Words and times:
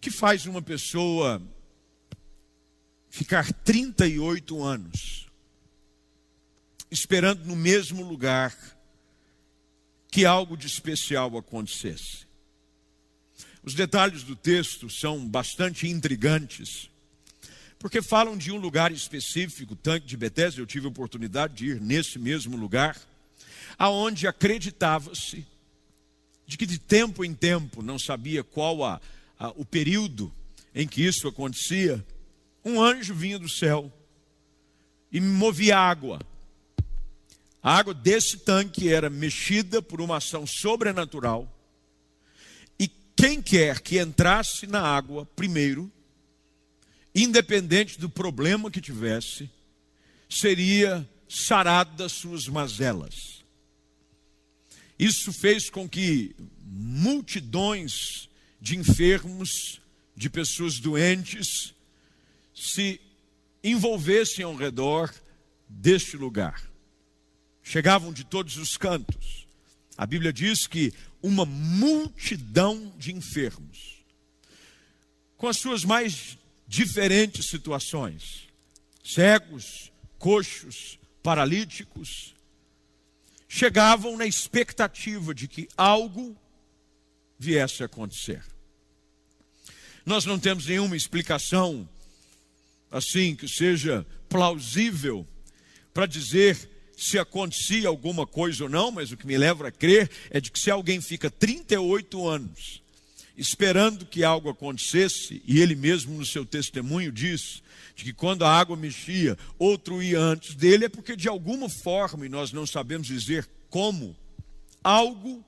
O 0.00 0.02
que 0.02 0.10
faz 0.10 0.46
uma 0.46 0.62
pessoa 0.62 1.42
ficar 3.10 3.52
38 3.52 4.62
anos 4.62 5.26
esperando 6.90 7.44
no 7.44 7.54
mesmo 7.54 8.02
lugar 8.02 8.56
que 10.10 10.24
algo 10.24 10.56
de 10.56 10.66
especial 10.66 11.36
acontecesse? 11.36 12.26
Os 13.62 13.74
detalhes 13.74 14.22
do 14.22 14.34
texto 14.34 14.88
são 14.88 15.28
bastante 15.28 15.86
intrigantes, 15.86 16.88
porque 17.78 18.00
falam 18.00 18.38
de 18.38 18.50
um 18.50 18.56
lugar 18.56 18.90
específico, 18.92 19.76
tanque 19.76 20.06
de 20.06 20.16
Betesda, 20.16 20.62
eu 20.62 20.66
tive 20.66 20.86
a 20.86 20.88
oportunidade 20.88 21.56
de 21.56 21.66
ir 21.72 21.78
nesse 21.78 22.18
mesmo 22.18 22.56
lugar, 22.56 22.98
aonde 23.78 24.26
acreditava-se 24.26 25.46
de 26.46 26.56
que 26.56 26.64
de 26.64 26.78
tempo 26.78 27.22
em 27.22 27.34
tempo, 27.34 27.82
não 27.82 27.98
sabia 27.98 28.42
qual 28.42 28.82
a, 28.82 28.98
a, 29.40 29.48
o 29.56 29.64
período 29.64 30.32
em 30.72 30.86
que 30.86 31.02
isso 31.02 31.26
acontecia, 31.26 32.06
um 32.64 32.80
anjo 32.80 33.14
vinha 33.14 33.40
do 33.40 33.48
céu 33.48 33.92
e 35.10 35.20
movia 35.20 35.76
água. 35.76 36.20
A 37.60 37.76
água 37.76 37.92
desse 37.92 38.36
tanque 38.36 38.88
era 38.88 39.10
mexida 39.10 39.82
por 39.82 40.00
uma 40.00 40.18
ação 40.18 40.46
sobrenatural 40.46 41.52
quem 43.20 43.42
quer 43.42 43.80
que 43.82 44.00
entrasse 44.00 44.66
na 44.66 44.80
água 44.80 45.26
primeiro, 45.36 45.92
independente 47.14 48.00
do 48.00 48.08
problema 48.08 48.70
que 48.70 48.80
tivesse, 48.80 49.50
seria 50.26 51.06
sarado 51.28 51.94
das 51.96 52.12
suas 52.12 52.48
mazelas. 52.48 53.14
Isso 54.98 55.34
fez 55.34 55.68
com 55.68 55.86
que 55.86 56.34
multidões 56.64 58.29
de 58.60 58.76
enfermos, 58.76 59.80
de 60.14 60.28
pessoas 60.28 60.78
doentes, 60.78 61.74
se 62.54 63.00
envolvessem 63.64 64.44
ao 64.44 64.54
redor 64.54 65.12
deste 65.68 66.16
lugar. 66.16 66.62
Chegavam 67.62 68.12
de 68.12 68.24
todos 68.24 68.56
os 68.56 68.76
cantos. 68.76 69.46
A 69.96 70.06
Bíblia 70.06 70.32
diz 70.32 70.66
que 70.66 70.92
uma 71.22 71.44
multidão 71.44 72.92
de 72.98 73.12
enfermos, 73.12 74.04
com 75.36 75.46
as 75.46 75.58
suas 75.58 75.84
mais 75.84 76.38
diferentes 76.66 77.48
situações: 77.48 78.48
cegos, 79.04 79.92
coxos, 80.18 80.98
paralíticos, 81.22 82.34
chegavam 83.48 84.16
na 84.16 84.26
expectativa 84.26 85.34
de 85.34 85.48
que 85.48 85.68
algo 85.76 86.36
viesse 87.40 87.82
a 87.82 87.86
acontecer. 87.86 88.44
Nós 90.04 90.26
não 90.26 90.38
temos 90.38 90.66
nenhuma 90.66 90.96
explicação 90.96 91.88
assim 92.90 93.34
que 93.34 93.48
seja 93.48 94.06
plausível 94.28 95.26
para 95.94 96.04
dizer 96.06 96.68
se 96.96 97.18
acontecia 97.18 97.88
alguma 97.88 98.26
coisa 98.26 98.64
ou 98.64 98.68
não, 98.68 98.90
mas 98.90 99.10
o 99.10 99.16
que 99.16 99.26
me 99.26 99.38
leva 99.38 99.68
a 99.68 99.72
crer 99.72 100.10
é 100.28 100.38
de 100.38 100.50
que 100.50 100.60
se 100.60 100.70
alguém 100.70 101.00
fica 101.00 101.30
38 101.30 102.28
anos 102.28 102.82
esperando 103.40 104.04
que 104.04 104.22
algo 104.22 104.50
acontecesse, 104.50 105.42
e 105.46 105.62
ele 105.62 105.74
mesmo 105.74 106.18
no 106.18 106.26
seu 106.26 106.44
testemunho 106.44 107.10
diz 107.10 107.62
de 107.96 108.04
que 108.04 108.12
quando 108.12 108.44
a 108.44 108.52
água 108.52 108.76
mexia, 108.76 109.38
outro 109.58 110.02
ia 110.02 110.20
antes 110.20 110.54
dele, 110.54 110.84
é 110.84 110.88
porque 110.90 111.16
de 111.16 111.26
alguma 111.26 111.70
forma, 111.70 112.26
e 112.26 112.28
nós 112.28 112.52
não 112.52 112.66
sabemos 112.66 113.06
dizer 113.06 113.48
como, 113.70 114.14
algo 114.84 115.42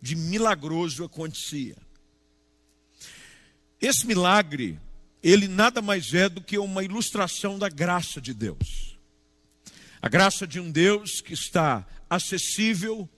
de 0.00 0.14
milagroso 0.14 1.04
acontecia. 1.04 1.76
Esse 3.80 4.06
milagre, 4.06 4.78
ele 5.22 5.48
nada 5.48 5.82
mais 5.82 6.12
é 6.14 6.28
do 6.28 6.40
que 6.40 6.58
uma 6.58 6.82
ilustração 6.82 7.58
da 7.58 7.68
graça 7.68 8.20
de 8.20 8.32
Deus. 8.32 8.98
A 10.00 10.08
graça 10.08 10.46
de 10.46 10.60
um 10.60 10.70
Deus 10.70 11.20
que 11.20 11.34
está 11.34 11.86
acessível 12.08 13.08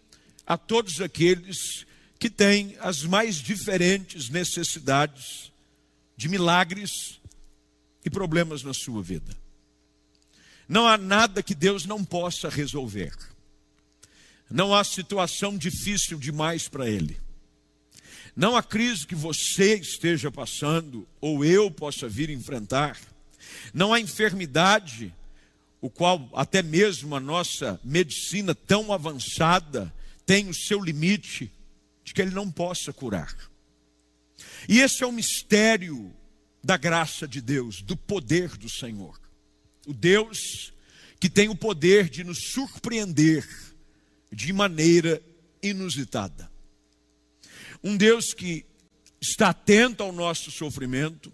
a 0.47 0.56
todos 0.56 1.00
aqueles 1.00 1.87
que 2.19 2.31
têm 2.31 2.77
as 2.81 3.03
mais 3.03 3.37
diferentes 3.37 4.28
necessidades 4.28 5.53
de 6.17 6.28
milagres 6.28 7.21
e 8.05 8.11
problemas 8.11 8.62
na 8.62 8.75
sua 8.75 9.03
vida. 9.03 9.37
Não 10.69 10.87
há 10.87 10.99
nada 10.99 11.43
que 11.43 11.55
Deus 11.55 11.87
não 11.87 12.05
possa 12.05 12.49
resolver. 12.49 13.12
Não 14.50 14.75
há 14.75 14.82
situação 14.82 15.56
difícil 15.56 16.19
demais 16.19 16.69
para 16.69 16.88
Ele. 16.88 17.20
Não 18.34 18.56
há 18.56 18.62
crise 18.62 19.06
que 19.06 19.14
você 19.14 19.75
esteja 19.75 20.31
passando 20.31 21.06
ou 21.20 21.44
eu 21.44 21.70
possa 21.70 22.09
vir 22.09 22.31
enfrentar. 22.31 22.98
Não 23.75 23.92
há 23.92 24.00
enfermidade 24.00 25.14
o 25.81 25.91
qual 25.91 26.28
até 26.34 26.62
mesmo 26.62 27.14
a 27.14 27.20
nossa 27.20 27.81
medicina 27.84 28.54
tão 28.54 28.92
avançada 28.92 29.92
tem 30.25 30.48
o 30.48 30.54
seu 30.54 30.81
limite 30.81 31.53
de 32.04 32.14
que 32.14 32.22
ele 32.22 32.31
não 32.31 32.50
possa 32.50 32.92
curar. 32.92 33.34
E 34.69 34.81
esse 34.81 35.03
é 35.03 35.06
o 35.06 35.12
mistério 35.12 36.14
da 36.62 36.76
graça 36.76 37.26
de 37.26 37.41
Deus, 37.41 37.82
do 37.82 37.97
poder 37.97 38.56
do 38.56 38.69
Senhor. 38.69 39.19
O 39.87 39.92
Deus 39.92 40.72
que 41.20 41.28
tem 41.28 41.48
o 41.48 41.56
poder 41.56 42.08
de 42.08 42.22
nos 42.22 42.53
surpreender 42.53 43.47
de 44.31 44.53
maneira 44.53 45.22
inusitada. 45.62 46.50
Um 47.83 47.97
Deus 47.97 48.33
que 48.34 48.65
está 49.21 49.50
atento 49.50 50.03
ao 50.03 50.12
nosso 50.12 50.50
sofrimento, 50.50 51.33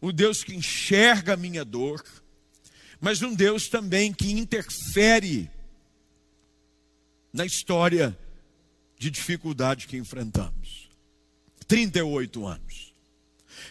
um 0.00 0.12
Deus 0.12 0.42
que 0.42 0.54
enxerga 0.54 1.34
a 1.34 1.36
minha 1.36 1.64
dor, 1.64 2.04
mas 3.00 3.22
um 3.22 3.34
Deus 3.34 3.68
também 3.68 4.12
que 4.12 4.30
interfere 4.30 5.50
na 7.32 7.44
história 7.44 8.16
de 8.98 9.10
dificuldade 9.10 9.86
que 9.86 9.96
enfrentamos. 9.96 10.88
38 11.66 12.46
anos. 12.46 12.94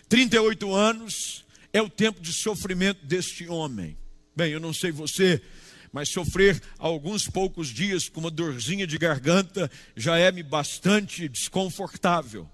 38 0.07 0.73
anos 0.73 1.45
é 1.71 1.81
o 1.81 1.89
tempo 1.89 2.21
de 2.21 2.33
sofrimento 2.33 3.05
deste 3.05 3.47
homem. 3.47 3.97
Bem, 4.35 4.53
eu 4.53 4.59
não 4.59 4.73
sei 4.73 4.91
você, 4.91 5.41
mas 5.91 6.09
sofrer 6.09 6.61
alguns 6.77 7.27
poucos 7.27 7.69
dias 7.69 8.07
com 8.07 8.19
uma 8.19 8.31
dorzinha 8.31 8.85
de 8.85 8.97
garganta 8.97 9.69
já 9.95 10.17
é-me 10.17 10.43
bastante 10.43 11.27
desconfortável. 11.27 12.49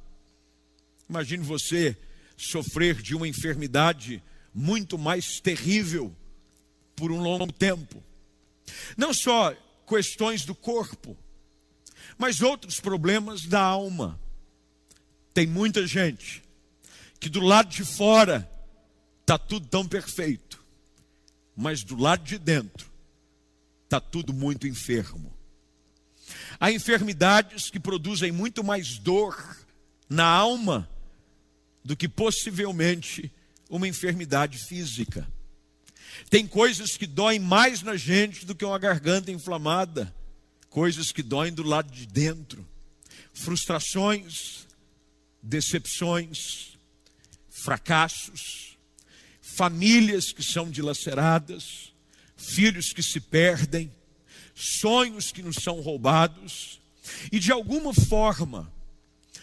Imagine 1.09 1.43
você 1.43 1.97
sofrer 2.37 3.01
de 3.01 3.15
uma 3.15 3.27
enfermidade 3.27 4.23
muito 4.53 4.97
mais 4.97 5.39
terrível 5.39 6.15
por 6.95 7.11
um 7.11 7.21
longo 7.21 7.51
tempo. 7.51 8.01
Não 8.97 9.13
só 9.13 9.53
questões 9.87 10.45
do 10.45 10.55
corpo, 10.55 11.15
mas 12.17 12.41
outros 12.41 12.79
problemas 12.79 13.45
da 13.45 13.61
alma. 13.61 14.19
Tem 15.33 15.45
muita 15.45 15.85
gente 15.85 16.41
que 17.19 17.29
do 17.29 17.41
lado 17.41 17.69
de 17.69 17.83
fora 17.83 18.49
está 19.21 19.37
tudo 19.37 19.67
tão 19.67 19.85
perfeito, 19.85 20.63
mas 21.55 21.83
do 21.83 21.97
lado 21.97 22.23
de 22.23 22.37
dentro 22.37 22.94
está 23.97 23.99
tudo 23.99 24.33
muito 24.33 24.67
enfermo. 24.67 25.33
Há 26.59 26.71
enfermidades 26.71 27.69
que 27.69 27.79
produzem 27.79 28.31
muito 28.31 28.63
mais 28.63 28.97
dor 28.97 29.37
na 30.09 30.25
alma 30.25 30.89
do 31.83 31.95
que 31.95 32.09
possivelmente 32.09 33.31
uma 33.69 33.87
enfermidade 33.87 34.57
física. 34.57 35.27
Tem 36.29 36.47
coisas 36.47 36.97
que 36.97 37.07
doem 37.07 37.39
mais 37.39 37.81
na 37.81 37.95
gente 37.95 38.45
do 38.45 38.55
que 38.55 38.65
uma 38.65 38.79
garganta 38.79 39.31
inflamada, 39.31 40.13
coisas 40.69 41.11
que 41.11 41.23
doem 41.23 41.53
do 41.53 41.63
lado 41.63 41.91
de 41.91 42.05
dentro, 42.05 42.67
frustrações, 43.33 44.65
decepções, 45.41 46.77
fracassos, 47.49 48.77
famílias 49.41 50.31
que 50.31 50.43
são 50.43 50.69
dilaceradas, 50.69 51.94
filhos 52.45 52.93
que 52.93 53.03
se 53.03 53.19
perdem, 53.19 53.91
sonhos 54.53 55.31
que 55.31 55.41
nos 55.41 55.57
são 55.57 55.81
roubados, 55.81 56.79
e 57.31 57.39
de 57.39 57.51
alguma 57.51 57.93
forma 57.93 58.71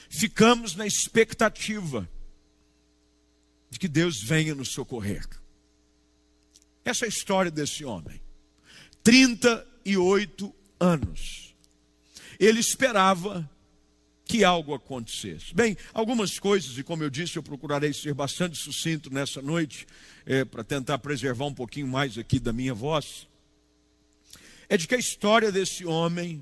ficamos 0.09 0.75
na 0.75 0.87
expectativa 0.87 2.09
de 3.71 3.79
que 3.79 3.89
Deus 3.89 4.23
venha 4.23 4.55
nos 4.55 4.69
socorrer. 4.69 5.27
Essa 6.85 7.05
é 7.05 7.07
a 7.07 7.09
história 7.09 7.51
desse 7.51 7.85
homem. 7.85 8.21
38 9.03 10.55
anos. 10.79 11.55
Ele 12.39 12.61
esperava 12.61 13.49
que 14.32 14.44
algo 14.44 14.73
acontecesse. 14.73 15.55
Bem, 15.55 15.76
algumas 15.93 16.38
coisas, 16.38 16.79
e 16.79 16.82
como 16.82 17.05
eu 17.05 17.11
disse, 17.11 17.37
eu 17.37 17.43
procurarei 17.43 17.93
ser 17.93 18.14
bastante 18.14 18.56
sucinto 18.56 19.12
nessa 19.12 19.43
noite, 19.43 19.87
é, 20.25 20.43
para 20.43 20.64
tentar 20.64 20.96
preservar 21.00 21.44
um 21.44 21.52
pouquinho 21.52 21.87
mais 21.87 22.17
aqui 22.17 22.40
da 22.40 22.50
minha 22.50 22.73
voz. 22.73 23.29
É 24.70 24.79
de 24.79 24.88
que 24.88 24.94
a 24.94 24.99
história 24.99 25.52
desse 25.52 25.84
homem 25.84 26.40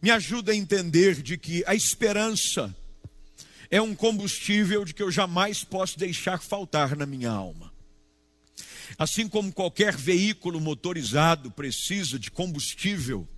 me 0.00 0.10
ajuda 0.10 0.52
a 0.52 0.56
entender 0.56 1.20
de 1.20 1.36
que 1.36 1.62
a 1.66 1.74
esperança 1.74 2.74
é 3.70 3.82
um 3.82 3.94
combustível 3.94 4.82
de 4.82 4.94
que 4.94 5.02
eu 5.02 5.10
jamais 5.10 5.62
posso 5.62 5.98
deixar 5.98 6.40
faltar 6.40 6.96
na 6.96 7.04
minha 7.04 7.30
alma. 7.30 7.70
Assim 8.96 9.28
como 9.28 9.52
qualquer 9.52 9.94
veículo 9.94 10.58
motorizado 10.58 11.50
precisa 11.50 12.18
de 12.18 12.30
combustível 12.30 13.28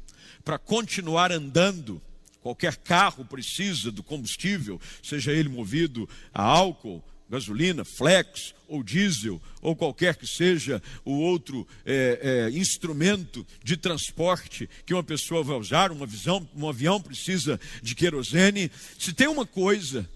para 0.45 0.57
continuar 0.57 1.33
andando, 1.33 2.01
qualquer 2.47 2.77
carro 2.77 3.25
precisa 3.25 3.91
do 3.91 4.05
combustível, 4.05 4.81
seja 5.03 5.33
ele 5.33 5.49
movido 5.49 6.09
a 6.33 6.45
álcool, 6.45 7.03
gasolina, 7.29 7.85
flex 7.85 8.55
ou 8.69 8.85
diesel, 8.85 9.43
ou 9.61 9.75
qualquer 9.75 10.15
que 10.15 10.29
seja 10.29 10.81
o 11.05 11.11
outro 11.11 11.67
é, 11.85 12.21
é, 12.47 12.57
instrumento 12.57 13.45
de 13.65 13.77
transporte 13.77 14.71
que 14.85 14.95
uma 14.95 15.03
pessoa 15.03 15.43
vai 15.43 15.57
usar, 15.57 15.91
uma 15.91 16.07
visão, 16.07 16.49
um 16.55 16.69
avião 16.69 17.01
precisa 17.01 17.59
de 17.83 17.97
querosene. 17.97 18.71
Se 18.97 19.13
tem 19.13 19.27
uma 19.27 19.45
coisa 19.45 20.09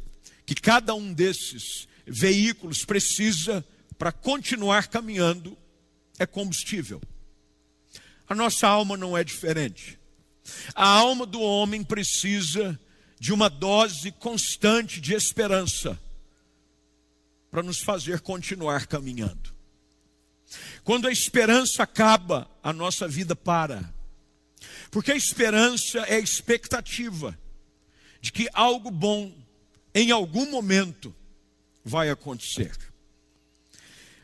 que 0.47 0.55
cada 0.55 0.95
um 0.95 1.13
desses 1.13 1.89
veículos 2.07 2.85
precisa 2.85 3.65
para 3.99 4.13
continuar 4.13 4.87
caminhando, 4.87 5.59
é 6.17 6.27
combustível. 6.27 7.03
A 8.29 8.37
nossa 8.37 8.69
alma 8.69 8.97
não 8.97 9.19
é 9.19 9.25
diferente. 9.25 10.00
A 10.75 10.87
alma 10.87 11.27
do 11.27 11.41
homem 11.41 11.83
precisa 11.85 12.79
de 13.19 13.33
uma 13.33 13.49
dose 13.49 14.11
constante 14.13 15.01
de 15.01 15.15
esperança 15.15 15.99
para 17.51 17.63
nos 17.63 17.81
fazer 17.81 18.21
continuar 18.21 18.87
caminhando. 18.87 19.55
Quando 20.83 21.07
a 21.07 21.13
esperança 21.13 21.83
acaba, 21.83 22.51
a 22.63 22.73
nossa 22.73 23.07
vida 23.07 23.37
para. 23.37 23.93
Porque 24.91 25.13
a 25.13 25.17
esperança 25.17 26.01
é 26.01 26.17
a 26.17 26.21
expectativa 26.21 27.39
de 28.21 28.33
que 28.33 28.49
algo 28.53 28.91
bom, 28.91 29.33
em 29.95 30.11
algum 30.11 30.51
momento, 30.51 31.15
vai 31.85 32.11
acontecer. 32.11 32.77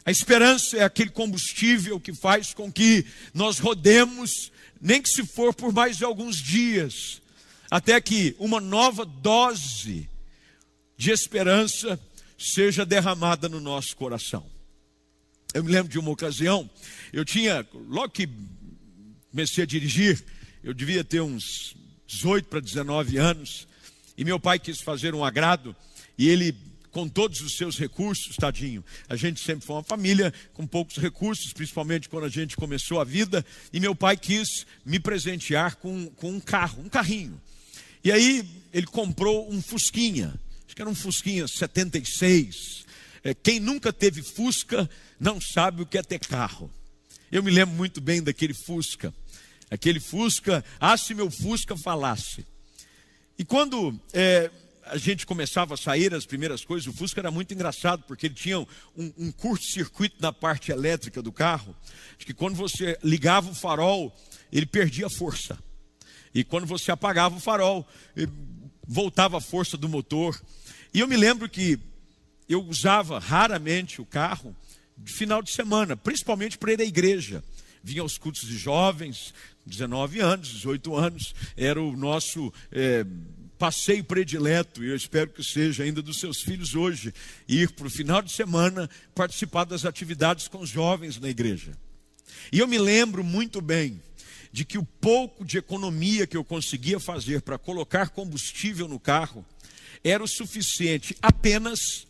A 0.04 0.10
esperança 0.10 0.76
é 0.76 0.84
aquele 0.84 1.10
combustível 1.10 1.98
que 1.98 2.14
faz 2.14 2.54
com 2.54 2.70
que 2.70 3.04
nós 3.34 3.58
rodemos, 3.58 4.52
nem 4.80 5.00
que 5.00 5.08
se 5.08 5.24
for 5.26 5.54
por 5.54 5.72
mais 5.72 6.02
alguns 6.02 6.36
dias, 6.36 7.20
até 7.70 8.00
que 8.00 8.34
uma 8.38 8.60
nova 8.60 9.04
dose 9.04 10.08
de 10.96 11.10
esperança 11.10 11.98
seja 12.38 12.84
derramada 12.84 13.48
no 13.48 13.60
nosso 13.60 13.96
coração. 13.96 14.46
Eu 15.54 15.64
me 15.64 15.72
lembro 15.72 15.90
de 15.90 15.98
uma 15.98 16.10
ocasião, 16.10 16.68
eu 17.12 17.24
tinha, 17.24 17.66
logo 17.88 18.10
que 18.10 18.28
comecei 19.30 19.64
a 19.64 19.66
dirigir, 19.66 20.22
eu 20.62 20.74
devia 20.74 21.02
ter 21.02 21.20
uns 21.20 21.76
18 22.06 22.48
para 22.48 22.60
19 22.60 23.16
anos, 23.16 23.66
e 24.16 24.24
meu 24.24 24.38
pai 24.38 24.58
quis 24.58 24.80
fazer 24.80 25.14
um 25.14 25.24
agrado, 25.24 25.74
e 26.18 26.28
ele, 26.28 26.54
com 26.96 27.06
todos 27.06 27.42
os 27.42 27.58
seus 27.58 27.78
recursos, 27.78 28.36
tadinho, 28.36 28.82
a 29.06 29.16
gente 29.16 29.44
sempre 29.44 29.66
foi 29.66 29.76
uma 29.76 29.82
família 29.82 30.32
com 30.54 30.66
poucos 30.66 30.96
recursos, 30.96 31.52
principalmente 31.52 32.08
quando 32.08 32.24
a 32.24 32.30
gente 32.30 32.56
começou 32.56 32.98
a 32.98 33.04
vida, 33.04 33.44
e 33.70 33.78
meu 33.78 33.94
pai 33.94 34.16
quis 34.16 34.64
me 34.82 34.98
presentear 34.98 35.76
com, 35.76 36.06
com 36.16 36.30
um 36.30 36.40
carro, 36.40 36.82
um 36.82 36.88
carrinho. 36.88 37.38
E 38.02 38.10
aí 38.10 38.48
ele 38.72 38.86
comprou 38.86 39.52
um 39.52 39.60
Fusquinha 39.60 40.40
que 40.74 40.82
era 40.82 40.90
um 40.90 40.94
Fusquinha 40.94 41.46
76. 41.46 42.84
É, 43.24 43.34
quem 43.34 43.58
nunca 43.58 43.92
teve 43.92 44.22
Fusca 44.22 44.88
não 45.18 45.38
sabe 45.40 45.82
o 45.82 45.86
que 45.86 45.96
é 45.96 46.02
ter 46.02 46.18
carro. 46.18 46.70
Eu 47.30 47.42
me 47.42 47.50
lembro 47.50 47.74
muito 47.74 47.98
bem 47.98 48.22
daquele 48.22 48.52
Fusca. 48.52 49.12
Aquele 49.70 49.98
Fusca, 50.00 50.64
ah, 50.78 50.96
se 50.96 51.14
meu 51.14 51.30
Fusca 51.30 51.76
falasse. 51.78 52.44
E 53.38 53.44
quando 53.44 53.98
é, 54.12 54.50
a 54.86 54.96
gente 54.96 55.26
começava 55.26 55.74
a 55.74 55.76
sair 55.76 56.14
as 56.14 56.24
primeiras 56.24 56.64
coisas, 56.64 56.86
o 56.86 56.92
Fusca 56.92 57.20
era 57.20 57.30
muito 57.30 57.52
engraçado, 57.52 58.04
porque 58.06 58.26
ele 58.26 58.34
tinha 58.34 58.58
um, 58.58 58.66
um 58.96 59.32
curto-circuito 59.32 60.16
na 60.20 60.32
parte 60.32 60.70
elétrica 60.70 61.20
do 61.20 61.32
carro, 61.32 61.74
que 62.18 62.32
quando 62.32 62.54
você 62.54 62.98
ligava 63.02 63.50
o 63.50 63.54
farol, 63.54 64.14
ele 64.52 64.66
perdia 64.66 65.10
força. 65.10 65.58
E 66.34 66.44
quando 66.44 66.66
você 66.66 66.92
apagava 66.92 67.36
o 67.36 67.40
farol, 67.40 67.86
voltava 68.86 69.38
a 69.38 69.40
força 69.40 69.76
do 69.76 69.88
motor. 69.88 70.38
E 70.92 71.00
eu 71.00 71.08
me 71.08 71.16
lembro 71.16 71.48
que 71.48 71.78
eu 72.48 72.62
usava 72.64 73.18
raramente 73.18 74.00
o 74.00 74.06
carro 74.06 74.54
de 74.96 75.12
final 75.12 75.42
de 75.42 75.52
semana, 75.52 75.96
principalmente 75.96 76.56
para 76.56 76.72
ir 76.72 76.80
à 76.80 76.84
igreja. 76.84 77.42
Vinha 77.82 78.02
aos 78.02 78.18
cultos 78.18 78.42
de 78.42 78.56
jovens, 78.56 79.32
19 79.66 80.20
anos, 80.20 80.48
18 80.48 80.94
anos, 80.94 81.34
era 81.56 81.80
o 81.80 81.96
nosso 81.96 82.52
é, 82.70 83.04
passeio 83.58 84.04
predileto, 84.04 84.84
e 84.84 84.88
eu 84.88 84.96
espero 84.96 85.30
que 85.30 85.42
seja 85.42 85.82
ainda 85.82 86.02
dos 86.02 86.18
seus 86.18 86.40
filhos 86.42 86.74
hoje, 86.74 87.12
ir 87.48 87.70
para 87.72 87.86
o 87.86 87.90
final 87.90 88.22
de 88.22 88.32
semana 88.32 88.88
participar 89.14 89.64
das 89.64 89.84
atividades 89.84 90.48
com 90.48 90.58
os 90.58 90.70
jovens 90.70 91.18
na 91.18 91.28
igreja. 91.28 91.72
E 92.52 92.58
eu 92.58 92.68
me 92.68 92.78
lembro 92.78 93.24
muito 93.24 93.60
bem 93.60 94.00
de 94.52 94.64
que 94.64 94.78
o 94.78 94.84
pouco 94.84 95.44
de 95.44 95.58
economia 95.58 96.26
que 96.26 96.36
eu 96.36 96.44
conseguia 96.44 96.98
fazer 96.98 97.42
para 97.42 97.58
colocar 97.58 98.10
combustível 98.10 98.88
no 98.88 98.98
carro, 98.98 99.44
era 100.02 100.22
o 100.22 100.28
suficiente 100.28 101.16
apenas 101.20 102.06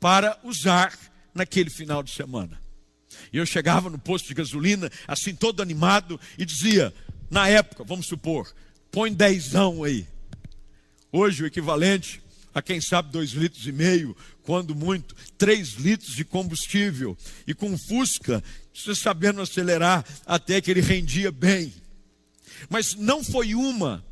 para 0.00 0.38
usar 0.42 0.98
naquele 1.34 1.70
final 1.70 2.02
de 2.02 2.10
semana. 2.10 2.58
E 3.32 3.36
eu 3.36 3.46
chegava 3.46 3.90
no 3.90 3.98
posto 3.98 4.28
de 4.28 4.34
gasolina, 4.34 4.90
assim 5.06 5.34
todo 5.34 5.62
animado, 5.62 6.18
e 6.36 6.44
dizia, 6.44 6.92
na 7.30 7.48
época, 7.48 7.84
vamos 7.84 8.06
supor, 8.06 8.52
põe 8.90 9.12
dezão 9.12 9.84
aí. 9.84 10.06
Hoje 11.10 11.42
o 11.42 11.46
equivalente 11.46 12.20
a 12.54 12.62
quem 12.62 12.80
sabe 12.80 13.12
dois 13.12 13.30
litros 13.30 13.66
e 13.66 13.72
meio, 13.72 14.16
quando 14.42 14.74
muito, 14.74 15.14
três 15.36 15.74
litros 15.74 16.14
de 16.14 16.24
combustível. 16.24 17.16
E 17.46 17.54
com 17.54 17.76
Fusca, 17.78 18.42
você 18.74 18.94
sabendo 18.94 19.40
acelerar 19.40 20.04
até 20.26 20.60
que 20.60 20.70
ele 20.70 20.80
rendia 20.80 21.30
bem. 21.30 21.72
Mas 22.68 22.94
não 22.94 23.22
foi 23.22 23.54
uma, 23.54 24.04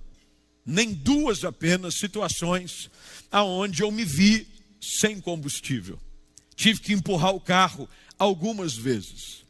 nem 0.65 0.93
duas 0.93 1.45
apenas 1.45 1.95
situações 1.97 2.91
aonde 3.31 3.83
eu 3.83 3.91
me 3.91 4.05
vi 4.05 4.47
sem 4.81 5.21
combustível. 5.21 5.99
Tive 6.55 6.81
que 6.81 6.93
empurrar 6.93 7.35
o 7.35 7.41
carro 7.41 7.89
algumas 8.19 8.75
vezes. 8.75 9.46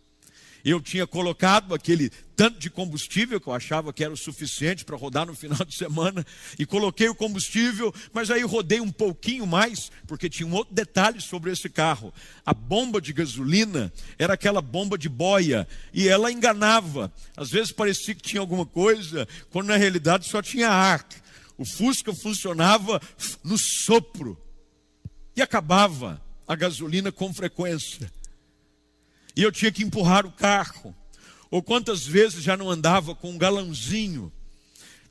Eu 0.68 0.80
tinha 0.80 1.06
colocado 1.06 1.72
aquele 1.72 2.10
tanto 2.34 2.58
de 2.58 2.68
combustível 2.68 3.40
que 3.40 3.46
eu 3.46 3.52
achava 3.52 3.92
que 3.92 4.02
era 4.02 4.12
o 4.12 4.16
suficiente 4.16 4.84
para 4.84 4.96
rodar 4.96 5.24
no 5.24 5.32
final 5.32 5.64
de 5.64 5.76
semana 5.76 6.26
e 6.58 6.66
coloquei 6.66 7.08
o 7.08 7.14
combustível, 7.14 7.94
mas 8.12 8.32
aí 8.32 8.42
rodei 8.42 8.80
um 8.80 8.90
pouquinho 8.90 9.46
mais, 9.46 9.92
porque 10.08 10.28
tinha 10.28 10.44
um 10.44 10.52
outro 10.52 10.74
detalhe 10.74 11.20
sobre 11.20 11.52
esse 11.52 11.68
carro. 11.68 12.12
A 12.44 12.52
bomba 12.52 13.00
de 13.00 13.12
gasolina 13.12 13.92
era 14.18 14.34
aquela 14.34 14.60
bomba 14.60 14.98
de 14.98 15.08
boia 15.08 15.68
e 15.94 16.08
ela 16.08 16.32
enganava. 16.32 17.12
Às 17.36 17.48
vezes 17.48 17.70
parecia 17.70 18.16
que 18.16 18.22
tinha 18.22 18.40
alguma 18.40 18.66
coisa, 18.66 19.28
quando 19.50 19.68
na 19.68 19.76
realidade 19.76 20.28
só 20.28 20.42
tinha 20.42 20.68
ar. 20.68 21.06
O 21.56 21.64
Fusca 21.64 22.12
funcionava 22.12 23.00
no 23.44 23.56
sopro 23.56 24.36
e 25.36 25.40
acabava 25.40 26.20
a 26.48 26.56
gasolina 26.56 27.12
com 27.12 27.32
frequência. 27.32 28.10
E 29.36 29.42
eu 29.42 29.52
tinha 29.52 29.70
que 29.70 29.84
empurrar 29.84 30.24
o 30.24 30.32
carro. 30.32 30.96
Ou 31.50 31.62
quantas 31.62 32.06
vezes 32.06 32.42
já 32.42 32.56
não 32.56 32.70
andava 32.70 33.14
com 33.14 33.30
um 33.30 33.38
galãozinho 33.38 34.32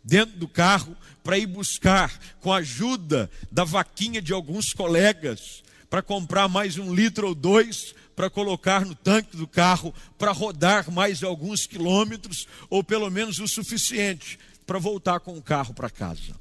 dentro 0.03 0.37
do 0.37 0.47
carro 0.47 0.95
para 1.23 1.37
ir 1.37 1.47
buscar, 1.47 2.19
com 2.39 2.51
a 2.51 2.57
ajuda 2.57 3.29
da 3.51 3.63
vaquinha 3.63 4.21
de 4.21 4.33
alguns 4.33 4.73
colegas, 4.73 5.63
para 5.89 6.01
comprar 6.01 6.47
mais 6.47 6.77
um 6.77 6.93
litro 6.93 7.27
ou 7.27 7.35
dois 7.35 7.95
para 8.15 8.29
colocar 8.29 8.85
no 8.85 8.95
tanque 8.95 9.35
do 9.35 9.47
carro 9.47 9.93
para 10.17 10.31
rodar 10.31 10.89
mais 10.89 11.21
alguns 11.21 11.65
quilômetros, 11.65 12.47
ou 12.69 12.83
pelo 12.83 13.09
menos 13.09 13.39
o 13.39 13.47
suficiente 13.47 14.39
para 14.65 14.79
voltar 14.79 15.19
com 15.19 15.37
o 15.37 15.41
carro 15.41 15.73
para 15.73 15.89
casa. 15.89 16.35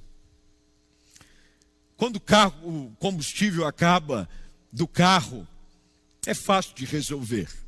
Quando 1.96 2.16
o, 2.16 2.20
carro, 2.20 2.54
o 2.62 2.96
combustível 2.96 3.66
acaba 3.66 4.28
do 4.72 4.86
carro, 4.86 5.46
é 6.26 6.34
fácil 6.34 6.74
de 6.74 6.84
resolver. 6.84 7.63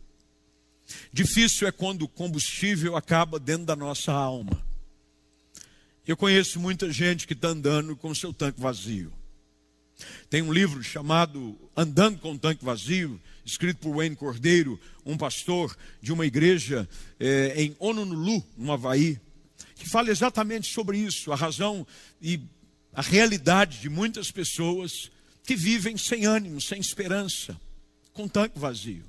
Difícil 1.13 1.67
é 1.67 1.73
quando 1.73 2.03
o 2.03 2.09
combustível 2.09 2.97
acaba 2.97 3.39
dentro 3.39 3.67
da 3.67 3.77
nossa 3.77 4.13
alma. 4.13 4.65
Eu 6.07 6.17
conheço 6.17 6.61
muita 6.61 6.91
gente 6.93 7.27
que 7.27 7.33
está 7.33 7.49
andando 7.49 7.97
com 7.97 8.15
seu 8.15 8.33
tanque 8.33 8.61
vazio. 8.61 9.13
Tem 10.29 10.43
um 10.43 10.53
livro 10.53 10.83
chamado 10.83 11.59
Andando 11.75 12.19
com 12.19 12.33
o 12.33 12.39
Tanque 12.39 12.63
Vazio, 12.63 13.19
escrito 13.47 13.79
por 13.79 13.97
Wayne 13.97 14.15
Cordeiro, 14.15 14.79
um 15.07 15.17
pastor 15.17 15.75
de 16.03 16.13
uma 16.13 16.27
igreja 16.27 16.87
é, 17.19 17.55
em 17.57 17.75
Honolulu, 17.79 18.45
no 18.59 18.73
Havaí 18.73 19.19
que 19.77 19.89
fala 19.89 20.11
exatamente 20.11 20.73
sobre 20.73 20.99
isso, 20.99 21.31
a 21.33 21.37
razão 21.37 21.87
e 22.21 22.41
a 22.93 23.03
realidade 23.03 23.81
de 23.81 23.89
muitas 23.89 24.31
pessoas 24.31 25.11
que 25.45 25.55
vivem 25.55 25.97
sem 25.97 26.25
ânimo, 26.25 26.61
sem 26.61 26.81
esperança, 26.81 27.61
com 28.13 28.27
tanque 28.27 28.59
vazio. 28.59 29.05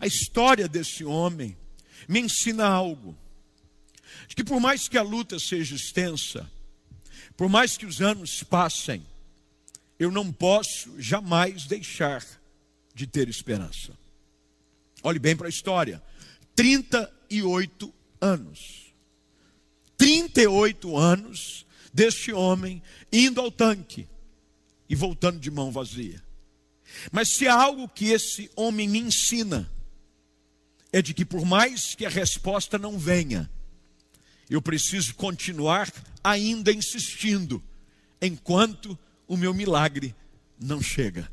A 0.00 0.06
história 0.06 0.68
desse 0.68 1.04
homem 1.04 1.56
me 2.08 2.20
ensina 2.20 2.66
algo. 2.66 3.16
De 4.26 4.34
que 4.34 4.44
por 4.44 4.60
mais 4.60 4.88
que 4.88 4.98
a 4.98 5.02
luta 5.02 5.38
seja 5.38 5.74
extensa, 5.74 6.50
por 7.36 7.48
mais 7.48 7.76
que 7.76 7.86
os 7.86 8.00
anos 8.00 8.42
passem, 8.42 9.04
eu 9.98 10.10
não 10.10 10.32
posso 10.32 11.00
jamais 11.00 11.66
deixar 11.66 12.24
de 12.94 13.06
ter 13.06 13.28
esperança. 13.28 13.96
Olhe 15.02 15.18
bem 15.18 15.36
para 15.36 15.46
a 15.46 15.50
história: 15.50 16.02
38 16.54 17.94
anos. 18.20 18.88
38 19.96 20.96
anos 20.96 21.66
deste 21.92 22.32
homem 22.32 22.82
indo 23.12 23.40
ao 23.40 23.50
tanque 23.50 24.08
e 24.88 24.94
voltando 24.94 25.40
de 25.40 25.50
mão 25.50 25.70
vazia. 25.70 26.22
Mas 27.12 27.28
se 27.30 27.46
há 27.46 27.54
algo 27.54 27.88
que 27.88 28.06
esse 28.06 28.50
homem 28.56 28.88
me 28.88 28.98
ensina, 28.98 29.70
é 30.92 31.02
de 31.02 31.12
que 31.12 31.24
por 31.24 31.44
mais 31.44 31.94
que 31.94 32.06
a 32.06 32.10
resposta 32.10 32.78
não 32.78 32.98
venha, 32.98 33.50
eu 34.48 34.62
preciso 34.62 35.14
continuar 35.14 35.92
ainda 36.24 36.72
insistindo, 36.72 37.62
enquanto 38.20 38.98
o 39.26 39.36
meu 39.36 39.52
milagre 39.52 40.14
não 40.58 40.80
chega. 40.80 41.30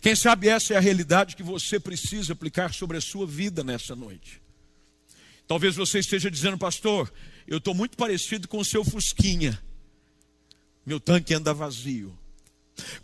Quem 0.00 0.16
sabe 0.16 0.48
essa 0.48 0.74
é 0.74 0.76
a 0.76 0.80
realidade 0.80 1.36
que 1.36 1.42
você 1.42 1.78
precisa 1.78 2.32
aplicar 2.32 2.74
sobre 2.74 2.96
a 2.96 3.00
sua 3.00 3.26
vida 3.26 3.62
nessa 3.62 3.94
noite. 3.94 4.42
Talvez 5.46 5.76
você 5.76 6.00
esteja 6.00 6.30
dizendo, 6.30 6.58
pastor, 6.58 7.12
eu 7.46 7.58
estou 7.58 7.74
muito 7.74 7.96
parecido 7.96 8.48
com 8.48 8.58
o 8.58 8.64
seu 8.64 8.84
Fusquinha. 8.84 9.58
Meu 10.84 10.98
tanque 10.98 11.32
anda 11.32 11.54
vazio. 11.54 12.18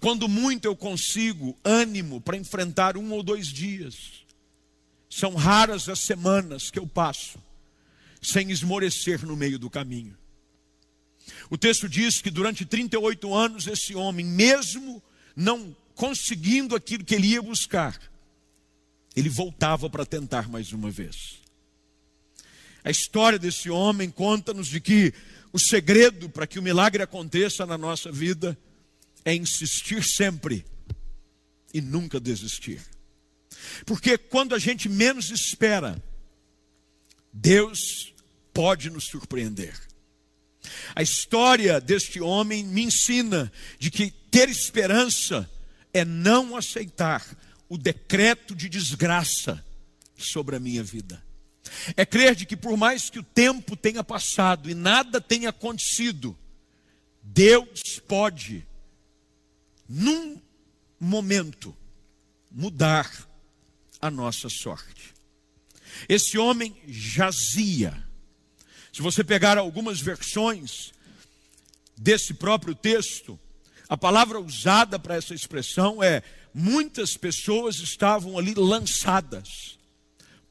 Quando 0.01 0.29
muito 0.29 0.67
eu 0.67 0.77
consigo 0.77 1.57
ânimo 1.65 2.21
para 2.21 2.37
enfrentar 2.37 2.97
um 2.97 3.13
ou 3.13 3.23
dois 3.23 3.49
dias. 3.49 4.25
São 5.11 5.35
raras 5.35 5.89
as 5.89 6.01
semanas 6.01 6.71
que 6.71 6.79
eu 6.79 6.87
passo 6.87 7.39
sem 8.21 8.51
esmorecer 8.51 9.25
no 9.25 9.37
meio 9.37 9.59
do 9.59 9.71
caminho. 9.71 10.17
O 11.51 11.59
texto 11.59 11.89
diz 11.89 12.21
que 12.21 12.31
durante 12.31 12.65
38 12.65 13.35
anos 13.35 13.67
esse 13.67 13.95
homem, 13.95 14.25
mesmo 14.25 15.03
não 15.37 15.77
conseguindo 15.95 16.75
aquilo 16.75 17.05
que 17.05 17.15
ele 17.15 17.29
ia 17.29 17.43
buscar, 17.43 17.99
ele 19.15 19.29
voltava 19.29 19.89
para 19.89 20.05
tentar 20.05 20.49
mais 20.49 20.73
uma 20.73 20.91
vez. 20.91 21.43
A 22.83 22.91
história 22.91 23.39
desse 23.39 23.71
homem 23.71 24.11
conta-nos 24.11 24.69
de 24.69 24.81
que 24.81 25.15
o 25.53 25.59
segredo 25.59 26.29
para 26.29 26.47
que 26.47 26.59
o 26.59 26.63
milagre 26.63 27.03
aconteça 27.03 27.65
na 27.65 27.79
nossa 27.79 28.11
vida 28.11 28.59
é 29.25 29.35
insistir 29.35 30.03
sempre 30.05 30.65
e 31.73 31.81
nunca 31.81 32.21
desistir. 32.21 32.81
Porque 33.87 34.19
quando 34.19 34.55
a 34.55 34.59
gente 34.59 34.89
menos 34.89 35.31
espera, 35.31 36.03
Deus 37.33 38.13
pode 38.53 38.91
nos 38.91 39.05
surpreender. 39.07 39.75
A 40.95 41.03
história 41.03 41.81
deste 41.81 42.21
homem 42.21 42.65
me 42.65 42.83
ensina 42.85 43.53
de 43.79 43.91
que 43.91 44.11
ter 44.11 44.49
esperança 44.49 45.51
é 45.93 46.05
não 46.05 46.57
aceitar 46.57 47.25
o 47.69 47.77
decreto 47.77 48.55
de 48.55 48.69
desgraça 48.69 49.65
sobre 50.17 50.57
a 50.57 50.61
minha 50.61 50.83
vida. 50.83 51.23
É 51.97 52.05
crer 52.05 52.35
de 52.35 52.47
que 52.47 52.57
por 52.57 52.77
mais 52.77 53.11
que 53.11 53.19
o 53.19 53.23
tempo 53.23 53.77
tenha 53.77 54.05
passado 54.05 54.71
e 54.71 54.75
nada 54.75 55.21
tenha 55.21 55.49
acontecido, 55.49 56.37
Deus 57.23 57.99
pode 58.07 58.67
num 59.89 60.41
momento, 60.99 61.77
mudar 62.51 63.11
a 64.01 64.11
nossa 64.11 64.49
sorte. 64.49 65.15
Esse 66.09 66.39
homem 66.39 66.75
jazia. 66.87 68.03
Se 68.93 69.03
você 69.03 69.23
pegar 69.23 69.59
algumas 69.59 70.01
versões 70.01 70.93
desse 71.97 72.35
próprio 72.35 72.75
texto, 72.75 73.39
a 73.89 73.97
palavra 73.97 74.41
usada 74.41 74.99
para 74.99 75.17
essa 75.17 75.35
expressão 75.35 76.03
é: 76.03 76.23
muitas 76.53 77.17
pessoas 77.17 77.77
estavam 77.77 78.39
ali 78.39 78.55
lançadas, 78.55 79.79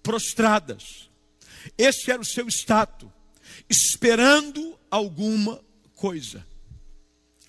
prostradas. 0.01 1.09
Esse 1.77 2.11
era 2.11 2.21
o 2.21 2.25
seu 2.25 2.47
status, 2.47 3.09
esperando 3.69 4.77
alguma 4.91 5.61
coisa. 5.95 6.45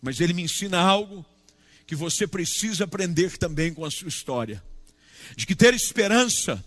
Mas 0.00 0.21
ele 0.21 0.33
me 0.33 0.43
ensina 0.43 0.79
algo 0.79 1.25
que 1.87 1.95
você 1.95 2.26
precisa 2.26 2.85
aprender 2.85 3.37
também 3.37 3.73
com 3.73 3.85
a 3.85 3.91
sua 3.91 4.09
história. 4.09 4.62
De 5.37 5.47
que 5.47 5.55
ter 5.55 5.75
esperança 5.75 6.64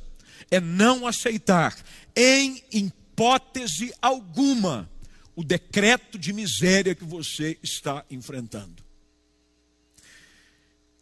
é 0.50 0.59
não 0.59 1.05
aceitar, 1.05 1.75
em 2.15 2.63
hipótese 2.71 3.93
alguma, 4.01 4.89
o 5.36 5.43
decreto 5.43 6.17
de 6.17 6.33
miséria 6.33 6.95
que 6.95 7.03
você 7.03 7.57
está 7.62 8.05
enfrentando. 8.09 8.83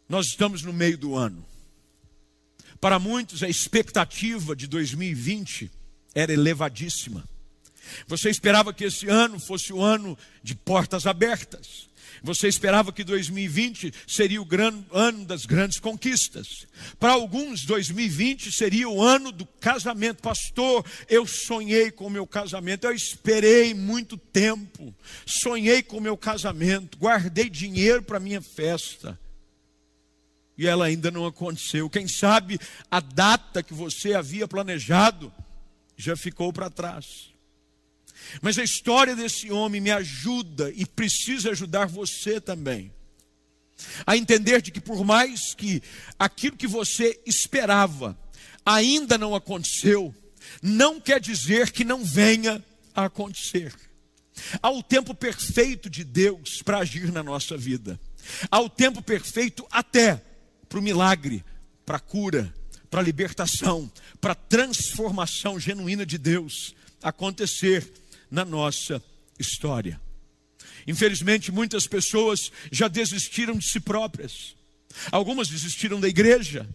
Nós 0.08 0.26
estamos 0.26 0.62
no 0.62 0.72
meio 0.72 0.98
do 0.98 1.16
ano. 1.16 1.44
Para 2.80 2.98
muitos, 2.98 3.42
a 3.42 3.48
expectativa 3.48 4.54
de 4.54 4.66
2020 4.66 5.70
era 6.14 6.32
elevadíssima. 6.32 7.24
Você 8.06 8.30
esperava 8.30 8.72
que 8.72 8.84
esse 8.84 9.08
ano 9.08 9.38
fosse 9.38 9.72
o 9.72 9.82
ano 9.82 10.16
de 10.42 10.54
portas 10.54 11.06
abertas. 11.06 11.88
Você 12.22 12.48
esperava 12.48 12.92
que 12.92 13.04
2020 13.04 13.92
seria 14.06 14.42
o 14.42 14.48
ano 14.92 15.24
das 15.24 15.46
grandes 15.46 15.78
conquistas. 15.78 16.66
Para 16.98 17.12
alguns, 17.12 17.64
2020 17.64 18.50
seria 18.50 18.88
o 18.88 19.02
ano 19.02 19.30
do 19.30 19.46
casamento. 19.46 20.22
Pastor, 20.22 20.84
eu 21.08 21.26
sonhei 21.26 21.90
com 21.90 22.06
o 22.06 22.10
meu 22.10 22.26
casamento, 22.26 22.84
eu 22.84 22.92
esperei 22.92 23.74
muito 23.74 24.16
tempo. 24.16 24.94
Sonhei 25.24 25.82
com 25.82 25.98
o 25.98 26.00
meu 26.00 26.16
casamento, 26.16 26.98
guardei 26.98 27.50
dinheiro 27.50 28.02
para 28.02 28.20
minha 28.20 28.42
festa. 28.42 29.18
E 30.58 30.66
ela 30.66 30.86
ainda 30.86 31.10
não 31.10 31.26
aconteceu. 31.26 31.90
Quem 31.90 32.08
sabe 32.08 32.58
a 32.90 32.98
data 32.98 33.62
que 33.62 33.74
você 33.74 34.14
havia 34.14 34.48
planejado 34.48 35.32
já 35.96 36.16
ficou 36.16 36.52
para 36.52 36.70
trás. 36.70 37.35
Mas 38.40 38.58
a 38.58 38.64
história 38.64 39.14
desse 39.14 39.50
homem 39.50 39.80
me 39.80 39.90
ajuda 39.90 40.72
e 40.74 40.84
precisa 40.86 41.50
ajudar 41.50 41.86
você 41.86 42.40
também. 42.40 42.92
A 44.06 44.16
entender 44.16 44.62
de 44.62 44.70
que 44.70 44.80
por 44.80 45.04
mais 45.04 45.54
que 45.54 45.82
aquilo 46.18 46.56
que 46.56 46.66
você 46.66 47.20
esperava 47.26 48.18
ainda 48.64 49.18
não 49.18 49.34
aconteceu, 49.34 50.14
não 50.62 51.00
quer 51.00 51.20
dizer 51.20 51.70
que 51.70 51.84
não 51.84 52.04
venha 52.04 52.64
a 52.94 53.04
acontecer. 53.04 53.74
Há 54.62 54.70
o 54.70 54.82
tempo 54.82 55.14
perfeito 55.14 55.88
de 55.88 56.04
Deus 56.04 56.62
para 56.62 56.78
agir 56.78 57.12
na 57.12 57.22
nossa 57.22 57.56
vida. 57.56 57.98
Há 58.50 58.60
o 58.60 58.68
tempo 58.68 59.02
perfeito 59.02 59.66
até 59.70 60.22
para 60.68 60.78
o 60.78 60.82
milagre, 60.82 61.44
para 61.84 61.96
a 61.98 62.00
cura, 62.00 62.52
para 62.90 63.00
a 63.00 63.04
libertação, 63.04 63.90
para 64.20 64.32
a 64.32 64.36
transformação 64.36 65.58
genuína 65.60 66.04
de 66.04 66.18
Deus 66.18 66.74
acontecer 67.02 67.88
na 68.30 68.44
nossa 68.44 69.02
história. 69.38 70.00
Infelizmente, 70.86 71.50
muitas 71.50 71.86
pessoas 71.86 72.50
já 72.70 72.88
desistiram 72.88 73.56
de 73.56 73.68
si 73.68 73.80
próprias. 73.80 74.54
Algumas 75.10 75.48
desistiram 75.48 76.00
da 76.00 76.08
igreja. 76.08 76.68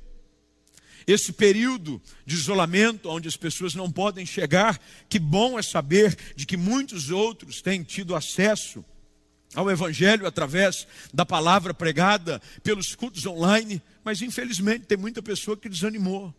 Esse 1.08 1.34
período 1.34 2.02
de 2.26 2.36
isolamento, 2.36 3.10
onde 3.10 3.28
as 3.28 3.36
pessoas 3.36 3.74
não 3.74 3.92
podem 3.92 4.26
chegar, 4.26 4.80
que 5.10 5.18
bom 5.18 5.58
é 5.58 5.62
saber 5.62 6.16
de 6.36 6.46
que 6.46 6.58
muitos 6.58 7.10
outros 7.10 7.62
têm 7.62 7.84
tido 7.84 8.16
acesso 8.16 8.86
ao 9.54 9.70
Evangelho 9.70 10.26
através 10.26 10.88
da 11.14 11.26
palavra 11.26 11.74
pregada 11.74 12.42
pelos 12.64 12.96
cultos 12.96 13.26
online, 13.26 13.82
mas 14.04 14.22
infelizmente 14.22 14.86
tem 14.86 14.98
muita 14.98 15.22
pessoa 15.22 15.58
que 15.58 15.68
desanimou. 15.68 16.34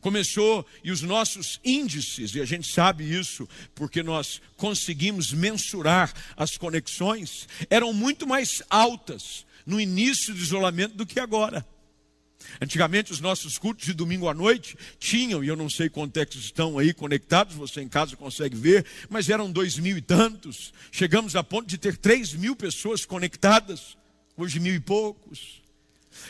Começou, 0.00 0.66
e 0.82 0.90
os 0.90 1.02
nossos 1.02 1.60
índices, 1.64 2.34
e 2.34 2.40
a 2.40 2.44
gente 2.44 2.72
sabe 2.72 3.04
isso 3.04 3.48
porque 3.74 4.02
nós 4.02 4.40
conseguimos 4.56 5.32
mensurar 5.32 6.12
as 6.36 6.56
conexões, 6.56 7.48
eram 7.68 7.92
muito 7.92 8.26
mais 8.26 8.62
altas 8.68 9.46
no 9.66 9.80
início 9.80 10.34
do 10.34 10.40
isolamento 10.40 10.96
do 10.96 11.06
que 11.06 11.20
agora. 11.20 11.66
Antigamente, 12.60 13.12
os 13.12 13.20
nossos 13.20 13.58
cultos 13.58 13.86
de 13.86 13.92
domingo 13.92 14.28
à 14.28 14.34
noite 14.34 14.76
tinham, 14.98 15.42
e 15.42 15.48
eu 15.48 15.56
não 15.56 15.70
sei 15.70 15.88
quantos 15.88 16.20
é 16.20 16.26
estão 16.38 16.78
aí 16.78 16.92
conectados, 16.92 17.54
você 17.54 17.80
em 17.80 17.88
casa 17.88 18.16
consegue 18.16 18.56
ver, 18.56 18.84
mas 19.08 19.28
eram 19.28 19.50
dois 19.50 19.78
mil 19.78 19.96
e 19.96 20.02
tantos. 20.02 20.72
Chegamos 20.90 21.36
a 21.36 21.42
ponto 21.42 21.68
de 21.68 21.78
ter 21.78 21.96
três 21.96 22.32
mil 22.32 22.54
pessoas 22.56 23.04
conectadas, 23.04 23.96
hoje 24.36 24.60
mil 24.60 24.74
e 24.74 24.80
poucos. 24.80 25.62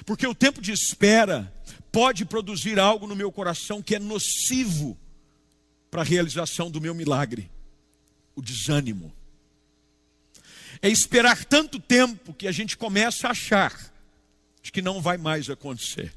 Porque 0.07 0.27
o 0.27 0.35
tempo 0.35 0.61
de 0.61 0.73
espera 0.73 1.53
pode 1.93 2.25
produzir 2.25 2.81
algo 2.81 3.07
no 3.07 3.15
meu 3.15 3.31
coração 3.31 3.83
que 3.83 3.95
é 3.95 3.99
nocivo 3.99 4.99
para 5.91 6.01
a 6.01 6.05
realização 6.05 6.71
do 6.71 6.81
meu 6.81 6.95
milagre: 6.95 7.51
o 8.35 8.41
desânimo. 8.41 9.13
É 10.81 10.89
esperar 10.89 11.45
tanto 11.45 11.79
tempo 11.79 12.35
que 12.35 12.49
a 12.49 12.53
gente 12.53 12.77
começa 12.77 13.29
a 13.29 13.31
achar 13.31 13.93
de 14.63 14.73
que 14.73 14.83
não 14.83 15.01
vai 15.01 15.17
mais 15.17 15.49
acontecer. 15.49 16.13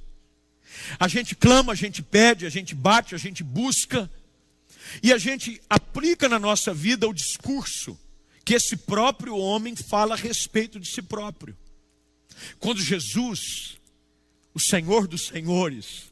A 0.99 1.07
gente 1.07 1.35
clama, 1.35 1.73
a 1.73 1.75
gente 1.75 2.01
pede, 2.01 2.45
a 2.45 2.49
gente 2.49 2.73
bate, 2.73 3.13
a 3.13 3.17
gente 3.17 3.43
busca, 3.43 4.09
e 5.03 5.13
a 5.13 5.17
gente 5.17 5.61
aplica 5.69 6.27
na 6.27 6.39
nossa 6.39 6.73
vida 6.73 7.07
o 7.07 7.13
discurso 7.13 7.99
que 8.43 8.53
esse 8.53 8.77
próprio 8.77 9.37
homem 9.37 9.75
fala 9.75 10.13
a 10.13 10.17
respeito 10.17 10.79
de 10.79 10.87
si 10.87 11.01
próprio. 11.01 11.55
Quando 12.59 12.81
Jesus, 12.81 13.77
o 14.55 14.59
Senhor 14.59 15.05
dos 15.05 15.27
Senhores, 15.27 16.09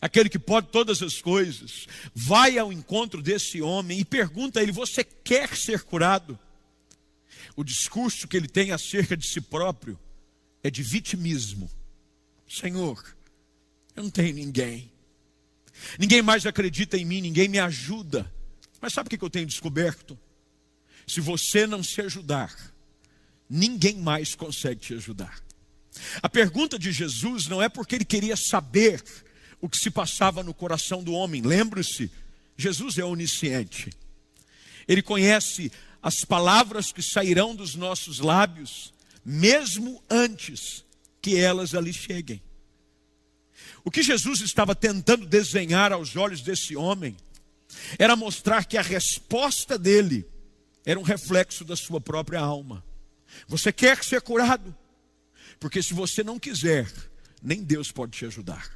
aquele 0.00 0.30
que 0.30 0.38
pode 0.38 0.68
todas 0.68 1.02
as 1.02 1.20
coisas, 1.20 1.86
vai 2.14 2.58
ao 2.58 2.72
encontro 2.72 3.22
desse 3.22 3.60
homem 3.60 4.00
e 4.00 4.04
pergunta 4.04 4.58
a 4.58 4.62
ele: 4.62 4.72
Você 4.72 5.04
quer 5.04 5.54
ser 5.54 5.82
curado? 5.82 6.38
O 7.54 7.62
discurso 7.62 8.26
que 8.26 8.34
ele 8.34 8.48
tem 8.48 8.72
acerca 8.72 9.14
de 9.14 9.28
si 9.28 9.42
próprio 9.42 9.98
é 10.62 10.70
de 10.70 10.82
vitimismo. 10.82 11.70
Senhor, 12.48 13.14
eu 13.94 14.02
não 14.02 14.10
tenho 14.10 14.34
ninguém. 14.34 14.90
Ninguém 15.98 16.22
mais 16.22 16.46
acredita 16.46 16.96
em 16.96 17.04
mim, 17.04 17.20
ninguém 17.20 17.48
me 17.48 17.58
ajuda. 17.58 18.32
Mas 18.80 18.94
sabe 18.94 19.06
o 19.06 19.10
que 19.10 19.22
eu 19.22 19.30
tenho 19.30 19.46
descoberto? 19.46 20.18
Se 21.06 21.20
você 21.20 21.66
não 21.66 21.82
se 21.82 22.00
ajudar, 22.00 22.56
ninguém 23.50 23.96
mais 23.96 24.34
consegue 24.34 24.80
te 24.80 24.94
ajudar. 24.94 25.42
A 26.22 26.28
pergunta 26.28 26.78
de 26.78 26.92
Jesus 26.92 27.46
não 27.46 27.62
é 27.62 27.68
porque 27.68 27.94
ele 27.94 28.04
queria 28.04 28.36
saber 28.36 29.02
o 29.60 29.68
que 29.68 29.78
se 29.78 29.90
passava 29.90 30.42
no 30.42 30.54
coração 30.54 31.02
do 31.02 31.12
homem. 31.12 31.42
Lembre-se, 31.42 32.10
Jesus 32.56 32.98
é 32.98 33.04
onisciente. 33.04 33.90
Ele 34.88 35.02
conhece 35.02 35.70
as 36.02 36.24
palavras 36.24 36.90
que 36.90 37.02
sairão 37.02 37.54
dos 37.54 37.74
nossos 37.74 38.18
lábios, 38.18 38.92
mesmo 39.24 40.02
antes 40.10 40.84
que 41.20 41.36
elas 41.36 41.74
ali 41.74 41.92
cheguem. 41.92 42.42
O 43.84 43.90
que 43.90 44.02
Jesus 44.02 44.40
estava 44.40 44.74
tentando 44.74 45.26
desenhar 45.26 45.92
aos 45.92 46.16
olhos 46.16 46.40
desse 46.40 46.74
homem 46.74 47.16
era 47.98 48.16
mostrar 48.16 48.64
que 48.64 48.76
a 48.76 48.82
resposta 48.82 49.78
dele 49.78 50.26
era 50.84 50.98
um 50.98 51.04
reflexo 51.04 51.64
da 51.64 51.76
sua 51.76 52.00
própria 52.00 52.40
alma. 52.40 52.84
Você 53.46 53.72
quer 53.72 54.02
ser 54.02 54.20
curado? 54.20 54.76
Porque 55.62 55.80
se 55.80 55.94
você 55.94 56.24
não 56.24 56.40
quiser, 56.40 56.92
nem 57.40 57.62
Deus 57.62 57.92
pode 57.92 58.18
te 58.18 58.26
ajudar. 58.26 58.68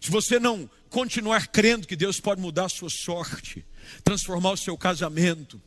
Se 0.00 0.10
você 0.10 0.40
não 0.40 0.68
continuar 0.90 1.46
crendo 1.46 1.86
que 1.86 1.94
Deus 1.94 2.18
pode 2.18 2.40
mudar 2.40 2.64
a 2.64 2.68
sua 2.68 2.90
sorte, 2.90 3.64
transformar 4.02 4.50
o 4.50 4.56
seu 4.56 4.76
casamento, 4.76 5.62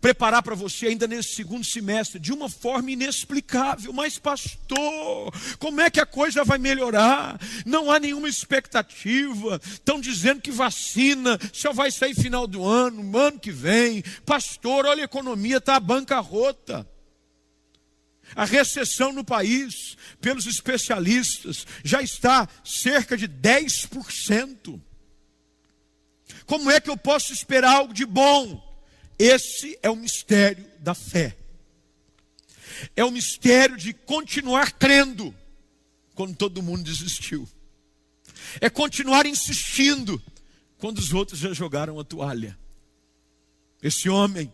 preparar 0.00 0.42
para 0.42 0.54
você 0.54 0.86
ainda 0.86 1.06
nesse 1.06 1.34
segundo 1.34 1.62
semestre 1.62 2.18
de 2.18 2.32
uma 2.32 2.48
forma 2.48 2.90
inexplicável. 2.90 3.92
Mas, 3.92 4.18
pastor, 4.18 5.30
como 5.58 5.82
é 5.82 5.90
que 5.90 6.00
a 6.00 6.06
coisa 6.06 6.42
vai 6.42 6.56
melhorar? 6.56 7.38
Não 7.66 7.92
há 7.92 8.00
nenhuma 8.00 8.30
expectativa. 8.30 9.60
Estão 9.62 10.00
dizendo 10.00 10.40
que 10.40 10.50
vacina 10.50 11.38
só 11.52 11.74
vai 11.74 11.90
sair 11.90 12.14
final 12.14 12.46
do 12.46 12.64
ano, 12.64 13.14
ano 13.14 13.38
que 13.38 13.52
vem. 13.52 14.02
Pastor, 14.24 14.86
olha 14.86 15.02
a 15.02 15.04
economia, 15.04 15.58
está 15.58 15.78
bancarrota. 15.78 16.88
A 18.34 18.44
recessão 18.44 19.12
no 19.12 19.24
país, 19.24 19.96
pelos 20.20 20.46
especialistas, 20.46 21.66
já 21.84 22.02
está 22.02 22.48
cerca 22.64 23.16
de 23.16 23.28
10%. 23.28 24.80
Como 26.44 26.70
é 26.70 26.80
que 26.80 26.90
eu 26.90 26.96
posso 26.96 27.32
esperar 27.32 27.76
algo 27.76 27.94
de 27.94 28.04
bom? 28.04 28.62
Esse 29.18 29.78
é 29.82 29.88
o 29.88 29.96
mistério 29.96 30.68
da 30.80 30.94
fé. 30.94 31.36
É 32.94 33.04
o 33.04 33.10
mistério 33.10 33.76
de 33.76 33.92
continuar 33.92 34.72
crendo 34.72 35.34
quando 36.14 36.36
todo 36.36 36.62
mundo 36.62 36.82
desistiu. 36.82 37.48
É 38.60 38.68
continuar 38.68 39.26
insistindo 39.26 40.22
quando 40.78 40.98
os 40.98 41.12
outros 41.12 41.38
já 41.38 41.52
jogaram 41.52 41.98
a 41.98 42.04
toalha. 42.04 42.58
Esse 43.82 44.08
homem 44.08 44.52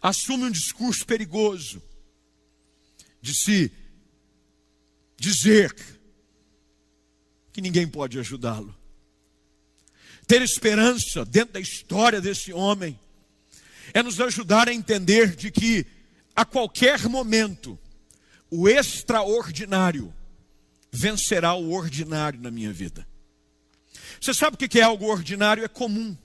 assume 0.00 0.44
um 0.44 0.50
discurso 0.50 1.06
perigoso 1.06 1.82
de 3.22 3.32
se 3.32 3.72
dizer 5.16 5.74
que 7.52 7.60
ninguém 7.60 7.86
pode 7.86 8.18
ajudá-lo. 8.18 8.76
Ter 10.26 10.42
esperança 10.42 11.24
dentro 11.24 11.54
da 11.54 11.60
história 11.60 12.20
desse 12.20 12.52
homem 12.52 12.98
é 13.94 14.02
nos 14.02 14.20
ajudar 14.20 14.68
a 14.68 14.74
entender 14.74 15.36
de 15.36 15.50
que 15.50 15.86
a 16.34 16.44
qualquer 16.44 17.08
momento 17.08 17.78
o 18.50 18.68
extraordinário 18.68 20.12
vencerá 20.90 21.54
o 21.54 21.72
ordinário 21.72 22.40
na 22.40 22.50
minha 22.50 22.72
vida. 22.72 23.06
Você 24.20 24.34
sabe 24.34 24.54
o 24.54 24.68
que 24.68 24.78
é 24.78 24.82
algo 24.82 25.06
ordinário? 25.06 25.64
É 25.64 25.68
comum. 25.68 26.16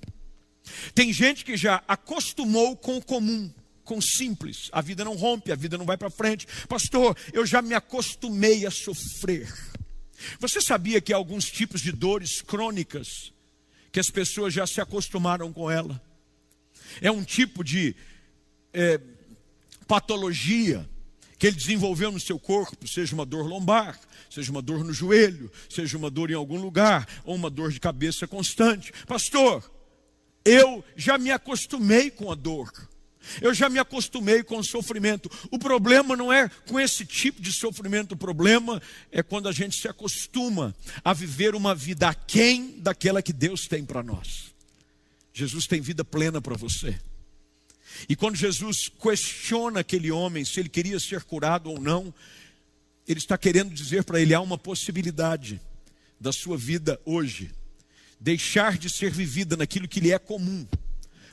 Tem 0.93 1.11
gente 1.13 1.45
que 1.45 1.55
já 1.55 1.83
acostumou 1.87 2.75
com 2.75 2.97
o 2.97 3.03
comum, 3.03 3.51
com 3.87 3.99
simples. 3.99 4.69
A 4.71 4.81
vida 4.81 5.03
não 5.03 5.15
rompe, 5.15 5.51
a 5.51 5.55
vida 5.55 5.77
não 5.77 5.85
vai 5.85 5.97
para 5.97 6.09
frente. 6.09 6.45
Pastor, 6.67 7.17
eu 7.33 7.45
já 7.45 7.61
me 7.61 7.73
acostumei 7.73 8.65
a 8.65 8.71
sofrer. 8.71 9.51
Você 10.39 10.61
sabia 10.61 11.01
que 11.01 11.13
há 11.13 11.15
alguns 11.15 11.45
tipos 11.45 11.81
de 11.81 11.91
dores 11.91 12.41
crônicas 12.41 13.31
que 13.91 13.99
as 13.99 14.09
pessoas 14.09 14.53
já 14.53 14.67
se 14.67 14.79
acostumaram 14.79 15.51
com 15.51 15.71
ela? 15.71 15.99
é 17.01 17.11
um 17.11 17.23
tipo 17.23 17.63
de 17.63 17.95
é, 18.73 18.99
patologia 19.87 20.87
que 21.37 21.47
ele 21.47 21.55
desenvolveu 21.55 22.11
no 22.11 22.19
seu 22.19 22.39
corpo, 22.39 22.87
seja 22.87 23.13
uma 23.13 23.25
dor 23.25 23.45
lombar, 23.45 23.99
seja 24.29 24.51
uma 24.51 24.61
dor 24.61 24.83
no 24.83 24.91
joelho, 24.91 25.51
seja 25.69 25.97
uma 25.97 26.09
dor 26.09 26.31
em 26.31 26.35
algum 26.35 26.59
lugar, 26.59 27.07
ou 27.23 27.35
uma 27.35 27.49
dor 27.49 27.71
de 27.71 27.79
cabeça 27.79 28.27
constante. 28.27 28.91
Pastor, 29.05 29.69
eu 30.43 30.83
já 30.95 31.17
me 31.17 31.29
acostumei 31.29 32.09
com 32.09 32.31
a 32.31 32.35
dor. 32.35 32.71
Eu 33.41 33.53
já 33.53 33.69
me 33.69 33.79
acostumei 33.79 34.43
com 34.43 34.57
o 34.57 34.63
sofrimento. 34.63 35.29
O 35.51 35.59
problema 35.59 36.15
não 36.15 36.31
é 36.31 36.49
com 36.67 36.79
esse 36.79 37.05
tipo 37.05 37.41
de 37.41 37.51
sofrimento, 37.51 38.13
o 38.13 38.17
problema 38.17 38.81
é 39.11 39.21
quando 39.23 39.47
a 39.47 39.51
gente 39.51 39.75
se 39.75 39.87
acostuma 39.87 40.75
a 41.03 41.13
viver 41.13 41.55
uma 41.55 41.73
vida 41.73 42.07
aquém 42.07 42.79
daquela 42.79 43.21
que 43.21 43.33
Deus 43.33 43.67
tem 43.67 43.85
para 43.85 44.03
nós. 44.03 44.53
Jesus 45.33 45.67
tem 45.67 45.79
vida 45.81 46.03
plena 46.03 46.41
para 46.41 46.55
você. 46.55 46.99
E 48.07 48.15
quando 48.15 48.35
Jesus 48.35 48.89
questiona 48.89 49.79
aquele 49.79 50.11
homem 50.11 50.43
se 50.43 50.59
ele 50.59 50.69
queria 50.69 50.99
ser 50.99 51.23
curado 51.23 51.69
ou 51.69 51.79
não, 51.79 52.13
ele 53.07 53.19
está 53.19 53.37
querendo 53.37 53.73
dizer 53.73 54.03
para 54.03 54.19
ele: 54.19 54.33
há 54.33 54.41
uma 54.41 54.57
possibilidade 54.57 55.59
da 56.19 56.31
sua 56.31 56.57
vida 56.57 56.99
hoje 57.05 57.51
deixar 58.19 58.77
de 58.77 58.89
ser 58.89 59.11
vivida 59.11 59.55
naquilo 59.55 59.87
que 59.87 59.99
lhe 59.99 60.11
é 60.11 60.19
comum, 60.19 60.67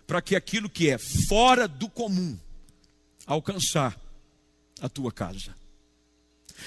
para 0.06 0.20
que 0.22 0.36
aquilo 0.36 0.68
que 0.68 0.90
é 0.90 0.98
fora 1.28 1.66
do 1.66 1.88
comum 1.88 2.38
alcançar 3.26 3.98
a 4.80 4.88
tua 4.88 5.10
casa. 5.10 5.54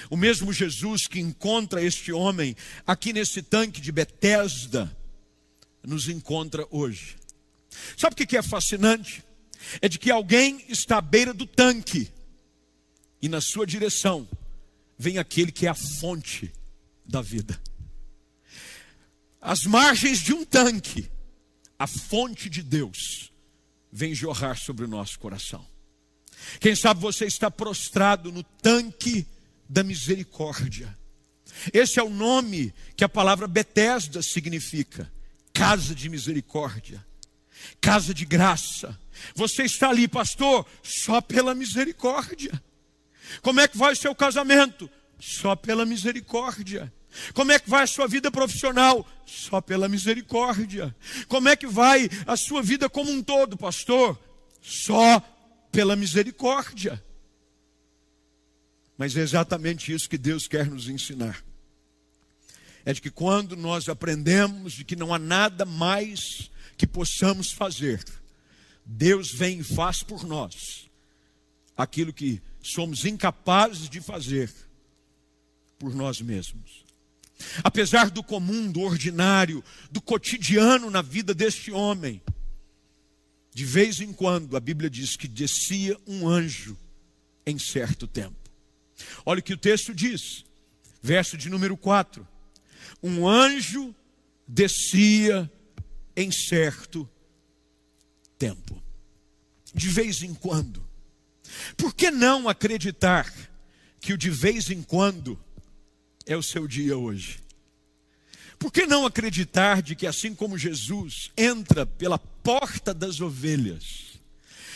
O 0.10 0.17
mesmo 0.17 0.52
Jesus 0.52 1.08
que 1.08 1.19
encontra 1.19 1.82
este 1.82 2.12
homem 2.12 2.56
aqui 2.86 3.13
nesse 3.13 3.41
tanque 3.41 3.80
de 3.80 3.91
Betesda 3.91 4.95
nos 5.84 6.10
encontra 6.10 6.67
hoje. 6.69 7.15
Sabe 7.97 8.13
o 8.13 8.28
que 8.28 8.38
é 8.38 8.41
fascinante? 8.41 9.23
É 9.82 9.88
de 9.88 9.97
que 9.97 10.12
alguém 10.12 10.63
está 10.67 10.97
à 10.97 11.02
beira 11.02 11.34
do 11.34 11.45
tanque 11.45 12.12
e 13.21 13.30
na 13.30 13.41
sua 13.41 13.65
direção 13.65 14.28
vem 14.97 15.17
aquele 15.17 15.52
que 15.52 15.65
é 15.65 15.69
a 15.69 15.76
fonte 15.76 16.52
da 17.06 17.21
vida. 17.21 17.60
As 19.39 19.63
margens 19.63 20.19
de 20.19 20.34
um 20.34 20.43
tanque, 20.43 21.10
a 21.77 21.87
fonte 21.87 22.49
de 22.49 22.61
Deus 22.61 23.31
vem 23.91 24.13
jorrar 24.13 24.57
sobre 24.57 24.85
o 24.85 24.87
nosso 24.87 25.19
coração. 25.19 25.65
Quem 26.59 26.75
sabe 26.75 27.01
você 27.01 27.25
está 27.25 27.49
prostrado 27.49 28.31
no 28.31 28.43
tanque 28.43 29.25
da 29.67 29.83
misericórdia. 29.83 30.95
Esse 31.73 31.99
é 31.99 32.03
o 32.03 32.09
nome 32.09 32.73
que 32.95 33.03
a 33.03 33.09
palavra 33.09 33.47
Betesda 33.47 34.21
significa, 34.21 35.11
casa 35.53 35.95
de 35.95 36.09
misericórdia 36.09 37.05
casa 37.79 38.13
de 38.13 38.25
graça. 38.25 38.97
Você 39.35 39.63
está 39.63 39.89
ali, 39.89 40.07
pastor, 40.07 40.65
só 40.83 41.21
pela 41.21 41.55
misericórdia. 41.55 42.61
Como 43.41 43.59
é 43.59 43.67
que 43.67 43.77
vai 43.77 43.93
o 43.93 43.97
seu 43.97 44.15
casamento? 44.15 44.89
Só 45.19 45.56
pela 45.56 45.86
misericórdia. 45.86 46.93
Como 47.34 47.51
é 47.51 47.60
que 47.60 47.69
vai 47.69 47.84
a 47.84 47.88
sua 47.88 48.08
vida 48.08 48.30
profissional? 48.30 49.06
Só 49.25 49.60
pela 49.62 49.88
misericórdia. 49.88 50.95
Como 51.27 51.49
é 51.49 51.56
que 51.56 51.67
vai 51.67 52.10
a 52.25 52.36
sua 52.36 52.62
vida 52.62 52.89
como 52.89 53.12
um 53.12 53.23
todo, 53.23 53.58
pastor? 53.58 54.19
Só 54.62 55.19
pela 55.71 55.95
misericórdia. 55.95 57.03
Mas 58.97 59.15
é 59.15 59.21
exatamente 59.21 59.93
isso 59.93 60.10
que 60.10 60.17
Deus 60.17 60.47
quer 60.47 60.67
nos 60.67 60.89
ensinar. 60.89 61.43
É 62.84 62.93
de 62.93 63.01
que 63.01 63.12
quando 63.12 63.56
nós 63.56 63.89
aprendemos 63.89 64.73
de 64.73 64.86
que 64.86 64.95
não 64.95 65.13
há 65.13 65.19
nada 65.19 65.65
mais 65.65 66.49
que 66.77 66.88
possamos 66.88 67.51
fazer. 67.51 68.03
Deus 68.86 69.32
vem 69.32 69.60
e 69.60 69.63
faz 69.63 70.01
por 70.01 70.23
nós 70.25 70.88
aquilo 71.75 72.13
que 72.13 72.41
somos 72.62 73.06
incapazes 73.06 73.89
de 73.89 73.99
fazer 73.99 74.51
por 75.77 75.93
nós 75.93 76.21
mesmos. 76.21 76.85
Apesar 77.63 78.09
do 78.09 78.23
comum, 78.23 78.71
do 78.71 78.81
ordinário, 78.81 79.63
do 79.91 80.01
cotidiano 80.01 80.89
na 80.89 81.01
vida 81.01 81.33
deste 81.33 81.71
homem, 81.71 82.21
de 83.53 83.65
vez 83.65 83.99
em 83.99 84.11
quando 84.11 84.57
a 84.57 84.59
Bíblia 84.59 84.89
diz 84.89 85.15
que 85.15 85.27
descia 85.27 85.97
um 86.05 86.27
anjo 86.27 86.77
em 87.45 87.57
certo 87.57 88.07
tempo. 88.07 88.35
Olha 89.25 89.39
o 89.39 89.43
que 89.43 89.53
o 89.53 89.57
texto 89.57 89.93
diz, 89.93 90.45
verso 91.01 91.37
de 91.37 91.49
número 91.49 91.77
4: 91.77 92.27
Um 93.01 93.27
anjo 93.27 93.95
descia 94.47 95.51
em 96.15 96.31
certo 96.31 97.07
tempo, 98.37 98.81
de 99.73 99.89
vez 99.89 100.23
em 100.23 100.33
quando. 100.33 100.87
Por 101.75 101.93
que 101.93 102.11
não 102.11 102.49
acreditar 102.49 103.31
que 103.99 104.13
o 104.13 104.17
de 104.17 104.29
vez 104.29 104.69
em 104.69 104.81
quando 104.81 105.39
é 106.27 106.35
o 106.37 106.43
seu 106.43 106.67
dia 106.67 106.97
hoje? 106.97 107.39
Por 108.59 108.71
que 108.71 108.85
não 108.85 109.05
acreditar 109.05 109.81
de 109.81 109.95
que 109.95 110.05
assim 110.05 110.35
como 110.35 110.57
Jesus 110.57 111.31
entra 111.37 111.85
pela 111.85 112.19
porta 112.19 112.93
das 112.93 113.21
ovelhas 113.21 113.83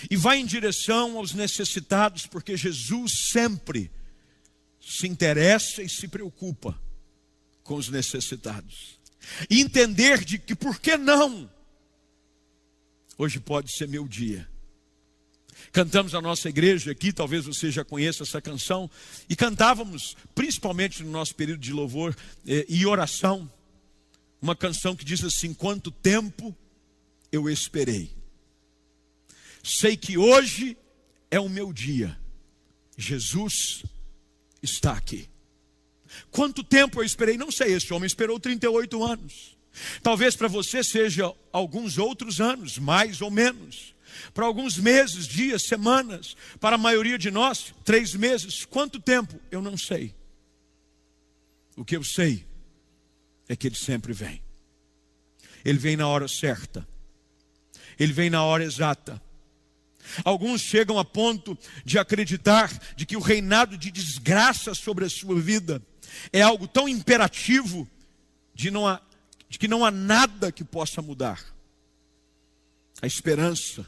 e 0.10 0.16
vai 0.16 0.40
em 0.40 0.46
direção 0.46 1.18
aos 1.18 1.34
necessitados, 1.34 2.26
porque 2.26 2.58
Jesus 2.58 3.30
sempre 3.32 3.92
se 4.80 5.08
interessa 5.08 5.84
e 5.84 5.90
se 5.90 6.08
preocupa 6.08 6.80
com 7.64 7.76
os 7.76 7.90
necessitados. 7.90 9.00
E 9.50 9.62
entender 9.62 10.24
de 10.26 10.40
que 10.40 10.56
por 10.56 10.80
que 10.80 10.98
não? 10.98 11.52
Hoje 13.18 13.40
pode 13.40 13.72
ser 13.76 13.88
meu 13.88 14.08
dia. 14.08 14.50
Cantamos 15.72 16.14
a 16.16 16.22
nossa 16.22 16.50
igreja 16.50 16.92
aqui, 16.92 17.14
talvez 17.14 17.46
você 17.46 17.72
já 17.72 17.84
conheça 17.84 18.24
essa 18.24 18.42
canção, 18.42 18.90
e 19.30 19.36
cantávamos, 19.36 20.16
principalmente 20.36 21.04
no 21.04 21.12
nosso 21.12 21.36
período 21.36 21.62
de 21.62 21.74
louvor 21.74 22.16
eh, 22.48 22.66
e 22.68 22.86
oração, 22.86 23.52
uma 24.42 24.56
canção 24.56 24.96
que 24.96 25.06
diz 25.06 25.24
assim: 25.24 25.54
Quanto 25.54 25.92
tempo 25.92 26.56
eu 27.32 27.50
esperei. 27.50 28.12
Sei 29.64 29.96
que 29.96 30.18
hoje 30.18 30.76
é 31.30 31.40
o 31.40 31.48
meu 31.48 31.72
dia. 31.72 32.18
Jesus 32.98 33.84
está 34.62 34.94
aqui. 34.94 35.30
Quanto 36.30 36.64
tempo 36.64 37.00
eu 37.00 37.06
esperei? 37.06 37.38
Não 37.38 37.52
sei, 37.52 37.74
esse 37.74 37.94
homem 37.94 38.08
esperou 38.08 38.40
38 38.40 39.04
anos. 39.04 39.58
Talvez 40.04 40.36
para 40.36 40.48
você 40.48 40.84
seja 40.84 41.34
alguns 41.52 41.98
outros 41.98 42.42
anos, 42.42 42.78
mais 42.78 43.22
ou 43.22 43.32
menos. 43.32 43.96
Para 44.34 44.46
alguns 44.46 44.78
meses, 44.78 45.28
dias, 45.28 45.64
semanas. 45.64 46.36
Para 46.60 46.76
a 46.76 46.80
maioria 46.80 47.18
de 47.18 47.32
nós, 47.32 47.74
três 47.84 48.14
meses. 48.14 48.66
Quanto 48.66 49.00
tempo? 49.00 49.40
Eu 49.50 49.62
não 49.62 49.78
sei. 49.78 50.16
O 51.76 51.86
que 51.86 51.96
eu 51.96 52.04
sei 52.04 52.46
é 53.48 53.56
que 53.56 53.68
Ele 53.68 53.76
sempre 53.76 54.14
vem. 54.14 54.42
Ele 55.64 55.78
vem 55.78 55.96
na 55.96 56.08
hora 56.08 56.28
certa. 56.28 56.88
Ele 58.00 58.14
vem 58.14 58.30
na 58.30 58.44
hora 58.44 58.64
exata. 58.64 59.22
Alguns 60.24 60.62
chegam 60.62 60.98
a 60.98 61.06
ponto 61.06 61.58
de 61.86 62.00
acreditar 62.00 62.72
de 62.96 63.06
que 63.06 63.16
o 63.16 63.22
reinado 63.22 63.78
de 63.78 63.92
desgraça 63.92 64.74
sobre 64.74 65.06
a 65.06 65.10
sua 65.10 65.40
vida 65.40 65.82
é 66.34 66.42
algo 66.42 66.68
tão 66.68 66.90
imperativo 66.90 67.88
de, 68.54 68.72
não 68.72 68.88
há, 68.88 69.02
de 69.48 69.58
que 69.58 69.68
não 69.68 69.86
há 69.86 69.92
nada 69.92 70.52
que 70.52 70.64
possa 70.64 71.02
mudar. 71.02 71.44
A 73.02 73.08
esperança 73.08 73.86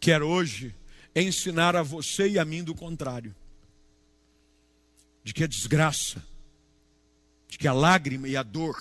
quer 0.00 0.22
hoje 0.22 0.74
ensinar 1.14 1.76
a 1.76 1.82
você 1.82 2.28
e 2.28 2.38
a 2.38 2.44
mim 2.44 2.62
do 2.62 2.74
contrário. 2.74 3.34
De 5.24 5.34
que 5.34 5.44
a 5.44 5.46
desgraça, 5.46 6.24
de 7.48 7.58
que 7.58 7.68
a 7.68 7.72
lágrima 7.72 8.28
e 8.28 8.36
a 8.36 8.42
dor 8.42 8.76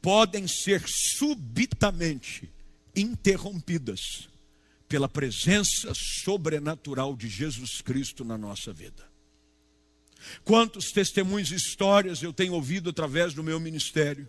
podem 0.00 0.46
ser 0.46 0.82
subitamente 0.86 2.50
interrompidas 2.94 4.28
pela 4.88 5.08
presença 5.08 5.92
sobrenatural 5.94 7.16
de 7.16 7.28
Jesus 7.28 7.80
Cristo 7.80 8.24
na 8.24 8.38
nossa 8.38 8.72
vida. 8.72 9.04
Quantos 10.44 10.92
testemunhos 10.92 11.50
e 11.50 11.56
histórias 11.56 12.22
eu 12.22 12.32
tenho 12.32 12.52
ouvido 12.52 12.90
através 12.90 13.34
do 13.34 13.42
meu 13.42 13.58
ministério, 13.58 14.28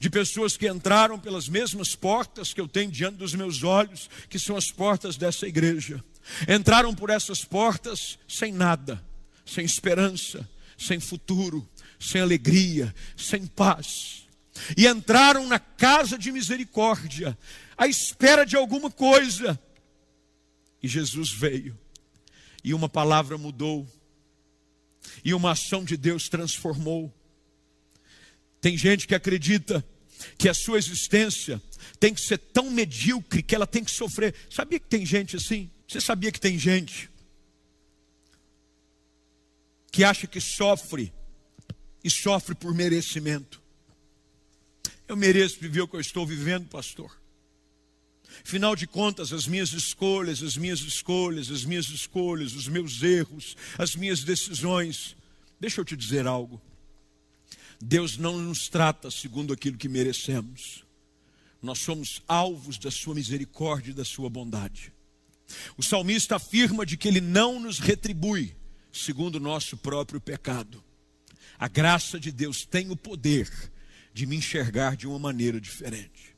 de 0.00 0.10
pessoas 0.10 0.56
que 0.56 0.68
entraram 0.68 1.18
pelas 1.18 1.48
mesmas 1.48 1.94
portas 1.94 2.52
que 2.52 2.60
eu 2.60 2.68
tenho 2.68 2.90
diante 2.90 3.16
dos 3.16 3.34
meus 3.34 3.62
olhos, 3.62 4.08
que 4.28 4.38
são 4.38 4.56
as 4.56 4.70
portas 4.70 5.16
dessa 5.16 5.46
igreja. 5.46 6.02
Entraram 6.48 6.94
por 6.94 7.10
essas 7.10 7.44
portas 7.44 8.18
sem 8.28 8.52
nada, 8.52 9.02
sem 9.46 9.64
esperança, 9.64 10.48
sem 10.76 11.00
futuro, 11.00 11.68
sem 11.98 12.20
alegria, 12.20 12.94
sem 13.16 13.46
paz. 13.46 14.26
E 14.76 14.86
entraram 14.86 15.46
na 15.46 15.58
casa 15.58 16.18
de 16.18 16.30
misericórdia, 16.32 17.36
à 17.76 17.86
espera 17.86 18.44
de 18.44 18.56
alguma 18.56 18.90
coisa. 18.90 19.58
E 20.82 20.88
Jesus 20.88 21.30
veio, 21.30 21.78
e 22.62 22.74
uma 22.74 22.88
palavra 22.88 23.38
mudou, 23.38 23.86
e 25.24 25.32
uma 25.34 25.52
ação 25.52 25.84
de 25.84 25.96
Deus 25.96 26.28
transformou. 26.28 27.12
Tem 28.60 28.76
gente 28.76 29.06
que 29.06 29.14
acredita 29.14 29.84
que 30.36 30.48
a 30.48 30.54
sua 30.54 30.78
existência 30.78 31.62
tem 32.00 32.12
que 32.12 32.20
ser 32.20 32.38
tão 32.38 32.70
medíocre 32.70 33.42
que 33.42 33.54
ela 33.54 33.66
tem 33.66 33.84
que 33.84 33.90
sofrer. 33.90 34.34
Sabia 34.50 34.80
que 34.80 34.88
tem 34.88 35.06
gente 35.06 35.36
assim? 35.36 35.70
Você 35.86 36.00
sabia 36.00 36.32
que 36.32 36.40
tem 36.40 36.58
gente 36.58 37.10
que 39.90 40.04
acha 40.04 40.26
que 40.26 40.40
sofre 40.40 41.12
e 42.02 42.10
sofre 42.10 42.54
por 42.54 42.74
merecimento? 42.74 43.62
Eu 45.06 45.16
mereço 45.16 45.58
viver 45.58 45.80
o 45.80 45.88
que 45.88 45.96
eu 45.96 46.00
estou 46.00 46.26
vivendo, 46.26 46.68
pastor. 46.68 47.18
Afinal 48.44 48.76
de 48.76 48.86
contas, 48.86 49.32
as 49.32 49.46
minhas 49.46 49.72
escolhas, 49.72 50.42
as 50.42 50.56
minhas 50.56 50.80
escolhas, 50.80 51.50
as 51.50 51.64
minhas 51.64 51.88
escolhas, 51.88 52.52
os 52.54 52.68
meus 52.68 53.02
erros, 53.02 53.56
as 53.78 53.96
minhas 53.96 54.22
decisões. 54.22 55.16
Deixa 55.58 55.80
eu 55.80 55.84
te 55.84 55.96
dizer 55.96 56.26
algo. 56.26 56.60
Deus 57.80 58.16
não 58.16 58.38
nos 58.38 58.68
trata 58.68 59.10
segundo 59.10 59.52
aquilo 59.52 59.76
que 59.76 59.88
merecemos. 59.88 60.84
Nós 61.62 61.78
somos 61.78 62.22
alvos 62.26 62.78
da 62.78 62.90
sua 62.90 63.14
misericórdia 63.14 63.90
e 63.90 63.94
da 63.94 64.04
sua 64.04 64.28
bondade. 64.28 64.92
O 65.76 65.82
salmista 65.82 66.36
afirma 66.36 66.84
de 66.84 66.96
que 66.96 67.08
ele 67.08 67.20
não 67.20 67.58
nos 67.58 67.78
retribui 67.78 68.54
segundo 68.92 69.36
o 69.36 69.40
nosso 69.40 69.76
próprio 69.76 70.20
pecado. 70.20 70.82
A 71.58 71.68
graça 71.68 72.18
de 72.18 72.30
Deus 72.30 72.64
tem 72.64 72.90
o 72.90 72.96
poder 72.96 73.50
de 74.12 74.26
me 74.26 74.36
enxergar 74.36 74.96
de 74.96 75.06
uma 75.06 75.18
maneira 75.18 75.60
diferente. 75.60 76.36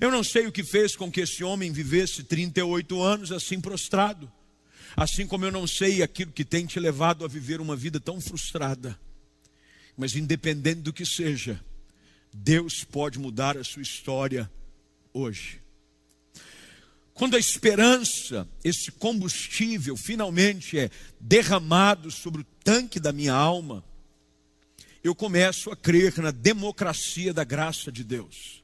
Eu 0.00 0.10
não 0.10 0.24
sei 0.24 0.46
o 0.46 0.52
que 0.52 0.64
fez 0.64 0.96
com 0.96 1.10
que 1.10 1.20
esse 1.20 1.44
homem 1.44 1.70
vivesse 1.70 2.22
38 2.22 3.02
anos 3.02 3.32
assim 3.32 3.60
prostrado. 3.60 4.30
Assim 4.96 5.26
como 5.26 5.44
eu 5.44 5.52
não 5.52 5.66
sei 5.66 6.02
aquilo 6.02 6.32
que 6.32 6.44
tem 6.44 6.64
te 6.64 6.80
levado 6.80 7.24
a 7.24 7.28
viver 7.28 7.60
uma 7.60 7.76
vida 7.76 8.00
tão 8.00 8.20
frustrada. 8.20 8.98
Mas 9.96 10.14
independente 10.14 10.80
do 10.80 10.92
que 10.92 11.06
seja, 11.06 11.60
Deus 12.32 12.84
pode 12.84 13.18
mudar 13.18 13.56
a 13.56 13.64
sua 13.64 13.82
história 13.82 14.50
hoje. 15.12 15.60
Quando 17.14 17.34
a 17.34 17.38
esperança, 17.38 18.46
esse 18.62 18.92
combustível, 18.92 19.96
finalmente 19.96 20.78
é 20.78 20.90
derramado 21.18 22.10
sobre 22.10 22.42
o 22.42 22.46
tanque 22.62 23.00
da 23.00 23.10
minha 23.10 23.32
alma, 23.32 23.82
eu 25.02 25.14
começo 25.14 25.70
a 25.70 25.76
crer 25.76 26.18
na 26.18 26.30
democracia 26.30 27.32
da 27.32 27.44
graça 27.44 27.90
de 27.90 28.04
Deus 28.04 28.56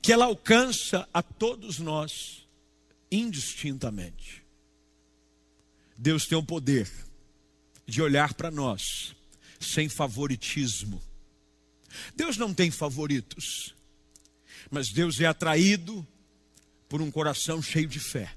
que 0.00 0.12
ela 0.12 0.26
alcança 0.26 1.08
a 1.12 1.22
todos 1.22 1.78
nós 1.78 2.46
indistintamente. 3.10 4.44
Deus 5.96 6.26
tem 6.26 6.38
o 6.38 6.42
poder 6.42 6.88
de 7.86 8.00
olhar 8.00 8.34
para 8.34 8.50
nós 8.50 9.14
sem 9.60 9.88
favoritismo. 9.88 11.02
Deus 12.14 12.36
não 12.36 12.52
tem 12.52 12.70
favoritos, 12.70 13.74
mas 14.70 14.90
Deus 14.90 15.20
é 15.20 15.26
atraído 15.26 16.06
por 16.88 17.00
um 17.00 17.10
coração 17.10 17.62
cheio 17.62 17.88
de 17.88 18.00
fé, 18.00 18.34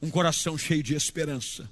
um 0.00 0.10
coração 0.10 0.56
cheio 0.56 0.82
de 0.82 0.94
esperança, 0.94 1.70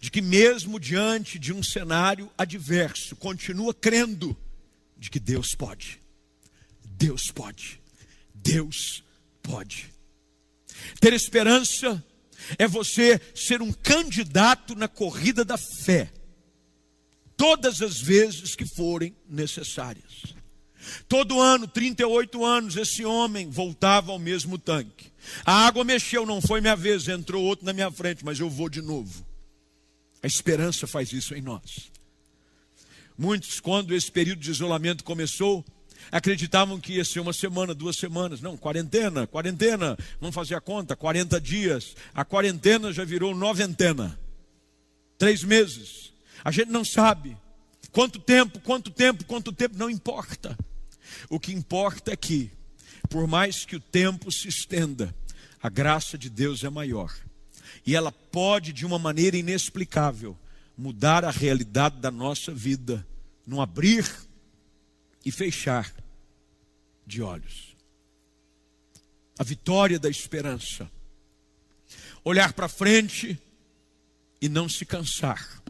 de 0.00 0.10
que 0.10 0.20
mesmo 0.20 0.78
diante 0.78 1.38
de 1.38 1.52
um 1.52 1.62
cenário 1.62 2.30
adverso, 2.36 3.16
continua 3.16 3.74
crendo 3.74 4.36
de 4.96 5.10
que 5.10 5.18
Deus 5.18 5.54
pode. 5.54 6.00
Deus 6.84 7.30
pode. 7.32 7.80
Deus 8.34 9.02
pode. 9.42 9.92
Ter 11.00 11.12
esperança 11.12 12.04
é 12.58 12.66
você 12.66 13.20
ser 13.34 13.62
um 13.62 13.72
candidato 13.72 14.74
na 14.74 14.88
corrida 14.88 15.44
da 15.44 15.56
fé, 15.56 16.12
todas 17.42 17.82
as 17.82 18.00
vezes 18.00 18.54
que 18.54 18.64
forem 18.64 19.16
necessárias. 19.28 20.32
Todo 21.08 21.40
ano, 21.40 21.66
38 21.66 22.44
anos, 22.44 22.76
esse 22.76 23.04
homem 23.04 23.50
voltava 23.50 24.12
ao 24.12 24.18
mesmo 24.18 24.56
tanque. 24.56 25.10
A 25.44 25.66
água 25.66 25.82
mexeu, 25.82 26.24
não 26.24 26.40
foi 26.40 26.60
minha 26.60 26.76
vez, 26.76 27.08
entrou 27.08 27.42
outro 27.42 27.66
na 27.66 27.72
minha 27.72 27.90
frente, 27.90 28.24
mas 28.24 28.38
eu 28.38 28.48
vou 28.48 28.68
de 28.68 28.80
novo. 28.80 29.26
A 30.22 30.26
esperança 30.28 30.86
faz 30.86 31.12
isso 31.12 31.34
em 31.34 31.40
nós. 31.40 31.90
Muitos, 33.18 33.58
quando 33.58 33.92
esse 33.92 34.10
período 34.10 34.38
de 34.38 34.52
isolamento 34.52 35.02
começou, 35.02 35.64
acreditavam 36.12 36.78
que 36.78 36.92
ia 36.92 37.04
ser 37.04 37.18
uma 37.18 37.32
semana, 37.32 37.74
duas 37.74 37.96
semanas. 37.96 38.40
Não, 38.40 38.56
quarentena, 38.56 39.26
quarentena. 39.26 39.98
Vamos 40.20 40.36
fazer 40.36 40.54
a 40.54 40.60
conta, 40.60 40.94
40 40.94 41.40
dias. 41.40 41.96
A 42.14 42.24
quarentena 42.24 42.92
já 42.92 43.04
virou 43.04 43.34
noventena. 43.34 44.16
três 45.18 45.42
meses, 45.42 46.11
a 46.44 46.50
gente 46.50 46.70
não 46.70 46.84
sabe. 46.84 47.36
Quanto 47.90 48.18
tempo, 48.18 48.58
quanto 48.60 48.90
tempo, 48.90 49.24
quanto 49.24 49.52
tempo, 49.52 49.76
não 49.76 49.90
importa. 49.90 50.56
O 51.28 51.38
que 51.38 51.52
importa 51.52 52.12
é 52.12 52.16
que, 52.16 52.50
por 53.08 53.26
mais 53.26 53.64
que 53.64 53.76
o 53.76 53.80
tempo 53.80 54.30
se 54.32 54.48
estenda, 54.48 55.14
a 55.62 55.68
graça 55.68 56.16
de 56.16 56.28
Deus 56.30 56.64
é 56.64 56.70
maior. 56.70 57.14
E 57.86 57.94
ela 57.94 58.10
pode, 58.10 58.72
de 58.72 58.86
uma 58.86 58.98
maneira 58.98 59.36
inexplicável, 59.36 60.36
mudar 60.76 61.24
a 61.24 61.30
realidade 61.30 62.00
da 62.00 62.10
nossa 62.10 62.52
vida, 62.52 63.06
num 63.46 63.60
abrir 63.60 64.08
e 65.24 65.30
fechar 65.30 65.92
de 67.06 67.22
olhos. 67.22 67.76
A 69.38 69.44
vitória 69.44 69.98
da 69.98 70.08
esperança. 70.08 70.90
Olhar 72.24 72.52
para 72.52 72.68
frente 72.68 73.38
e 74.40 74.48
não 74.48 74.68
se 74.68 74.84
cansar. 74.84 75.61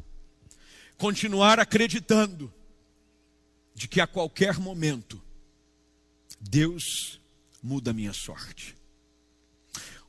Continuar 1.03 1.59
acreditando 1.59 2.55
de 3.75 3.89
que 3.89 4.01
a 4.01 4.07
qualquer 4.07 4.61
momento 4.61 5.21
Deus 6.41 7.21
muda 7.61 7.91
a 7.91 7.93
minha 7.93 8.13
sorte. 8.13 8.77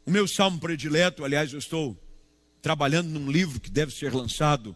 O 0.05 0.11
meu 0.11 0.27
salmo 0.27 0.59
predileto, 0.59 1.25
aliás, 1.25 1.51
eu 1.51 1.57
estou 1.57 1.97
trabalhando 2.61 3.07
num 3.09 3.31
livro 3.31 3.59
que 3.59 3.71
deve 3.71 3.91
ser 3.91 4.13
lançado 4.13 4.75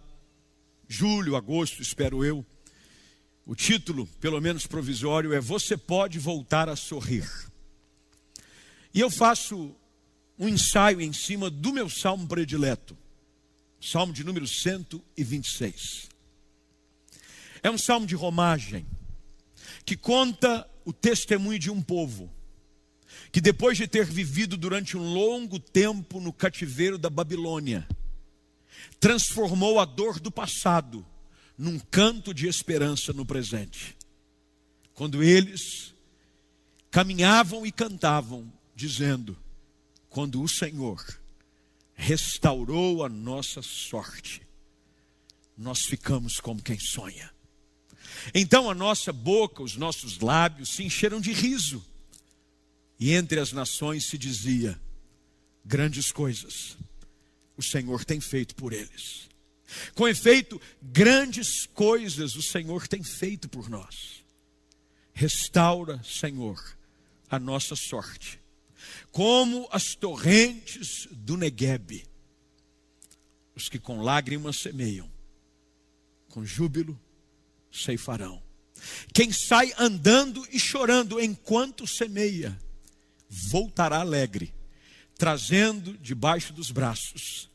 julho, 0.87 1.35
agosto, 1.35 1.83
espero 1.83 2.25
eu. 2.25 2.43
O 3.45 3.53
título, 3.53 4.07
pelo 4.19 4.41
menos 4.41 4.65
provisório, 4.65 5.33
é 5.33 5.39
Você 5.39 5.77
pode 5.77 6.17
voltar 6.17 6.67
a 6.67 6.75
sorrir. 6.75 7.29
E 8.91 8.99
eu 8.99 9.11
faço 9.11 9.75
um 10.39 10.49
ensaio 10.49 10.99
em 10.99 11.13
cima 11.13 11.47
do 11.47 11.71
meu 11.71 11.87
salmo 11.87 12.27
predileto, 12.27 12.97
salmo 13.79 14.11
de 14.11 14.23
número 14.23 14.47
126. 14.47 16.06
É 17.67 17.69
um 17.69 17.77
salmo 17.77 18.07
de 18.07 18.15
romagem 18.15 18.87
que 19.83 19.97
conta 19.97 20.65
o 20.85 20.93
testemunho 20.93 21.59
de 21.59 21.69
um 21.69 21.81
povo 21.81 22.33
que 23.29 23.41
depois 23.41 23.77
de 23.77 23.85
ter 23.85 24.05
vivido 24.05 24.55
durante 24.55 24.95
um 24.95 25.13
longo 25.13 25.59
tempo 25.59 26.21
no 26.21 26.31
cativeiro 26.31 26.97
da 26.97 27.09
Babilônia, 27.09 27.85
transformou 29.01 29.81
a 29.81 29.83
dor 29.85 30.17
do 30.17 30.31
passado 30.31 31.05
num 31.57 31.77
canto 31.77 32.33
de 32.33 32.47
esperança 32.47 33.11
no 33.11 33.25
presente. 33.25 33.97
Quando 34.93 35.21
eles 35.21 35.93
caminhavam 36.89 37.65
e 37.65 37.71
cantavam, 37.73 38.49
dizendo: 38.73 39.37
Quando 40.07 40.41
o 40.41 40.47
Senhor 40.47 41.05
restaurou 41.95 43.03
a 43.03 43.09
nossa 43.09 43.61
sorte, 43.61 44.41
nós 45.57 45.79
ficamos 45.81 46.39
como 46.39 46.63
quem 46.63 46.79
sonha. 46.79 47.35
Então 48.33 48.69
a 48.69 48.75
nossa 48.75 49.11
boca, 49.11 49.63
os 49.63 49.75
nossos 49.75 50.19
lábios 50.19 50.69
se 50.69 50.83
encheram 50.83 51.19
de 51.19 51.31
riso 51.31 51.83
e 52.99 53.13
entre 53.13 53.39
as 53.39 53.51
nações 53.51 54.07
se 54.07 54.17
dizia: 54.17 54.79
grandes 55.63 56.11
coisas 56.11 56.77
o 57.55 57.63
Senhor 57.63 58.05
tem 58.05 58.19
feito 58.19 58.55
por 58.55 58.73
eles. 58.73 59.27
Com 59.95 60.07
efeito, 60.07 60.61
grandes 60.81 61.65
coisas 61.65 62.35
o 62.35 62.41
Senhor 62.41 62.87
tem 62.87 63.03
feito 63.03 63.49
por 63.49 63.69
nós. 63.69 64.23
Restaura, 65.13 66.01
Senhor, 66.03 66.77
a 67.29 67.39
nossa 67.39 67.75
sorte, 67.75 68.39
como 69.11 69.67
as 69.71 69.95
torrentes 69.95 71.07
do 71.11 71.35
Neguebe. 71.35 72.05
Os 73.55 73.67
que 73.67 73.79
com 73.79 74.01
lágrimas 74.01 74.57
semeiam, 74.57 75.09
com 76.29 76.45
júbilo 76.45 76.97
ceifarão. 77.83 78.41
Quem 79.13 79.31
sai 79.31 79.73
andando 79.77 80.47
e 80.51 80.59
chorando 80.59 81.19
enquanto 81.19 81.87
semeia, 81.87 82.57
voltará 83.29 83.99
alegre, 83.99 84.53
trazendo 85.17 85.97
debaixo 85.97 86.53
dos 86.53 86.71
braços 86.71 87.49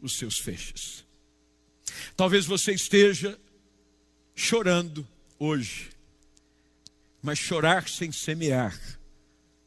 os 0.00 0.16
seus 0.16 0.38
feixes. 0.38 1.04
Talvez 2.16 2.46
você 2.46 2.72
esteja 2.72 3.38
chorando 4.34 5.06
hoje, 5.38 5.90
mas 7.20 7.38
chorar 7.38 7.88
sem 7.88 8.12
semear 8.12 8.78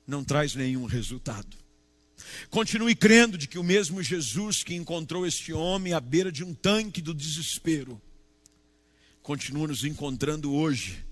não 0.07 0.23
traz 0.23 0.55
nenhum 0.55 0.85
resultado. 0.85 1.57
Continue 2.49 2.95
crendo 2.95 3.37
de 3.37 3.47
que 3.47 3.59
o 3.59 3.63
mesmo 3.63 4.01
Jesus 4.01 4.63
que 4.63 4.73
encontrou 4.73 5.25
este 5.25 5.51
homem 5.51 5.93
à 5.93 5.99
beira 5.99 6.31
de 6.31 6.43
um 6.43 6.53
tanque 6.53 7.01
do 7.01 7.13
desespero, 7.13 8.01
continua 9.21 9.67
nos 9.67 9.83
encontrando 9.83 10.53
hoje 10.53 11.05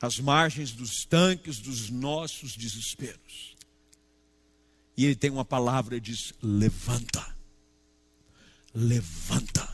às 0.00 0.18
margens 0.18 0.72
dos 0.72 1.04
tanques 1.04 1.58
dos 1.58 1.90
nossos 1.90 2.56
desesperos. 2.56 3.56
E 4.96 5.04
ele 5.04 5.14
tem 5.14 5.30
uma 5.30 5.44
palavra 5.44 5.96
e 5.96 6.00
diz: 6.00 6.32
levanta, 6.42 7.36
levanta. 8.74 9.68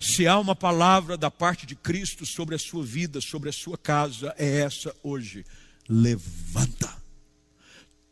Se 0.00 0.26
há 0.26 0.38
uma 0.38 0.56
palavra 0.56 1.16
da 1.16 1.30
parte 1.30 1.64
de 1.66 1.76
Cristo 1.76 2.26
sobre 2.26 2.54
a 2.54 2.58
sua 2.58 2.84
vida, 2.84 3.20
sobre 3.20 3.48
a 3.48 3.52
sua 3.52 3.78
casa, 3.78 4.34
é 4.36 4.60
essa 4.60 4.94
hoje: 5.02 5.44
levanta, 5.88 6.94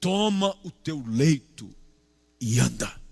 toma 0.00 0.56
o 0.62 0.70
teu 0.70 1.04
leito 1.06 1.74
e 2.40 2.58
anda. 2.58 3.02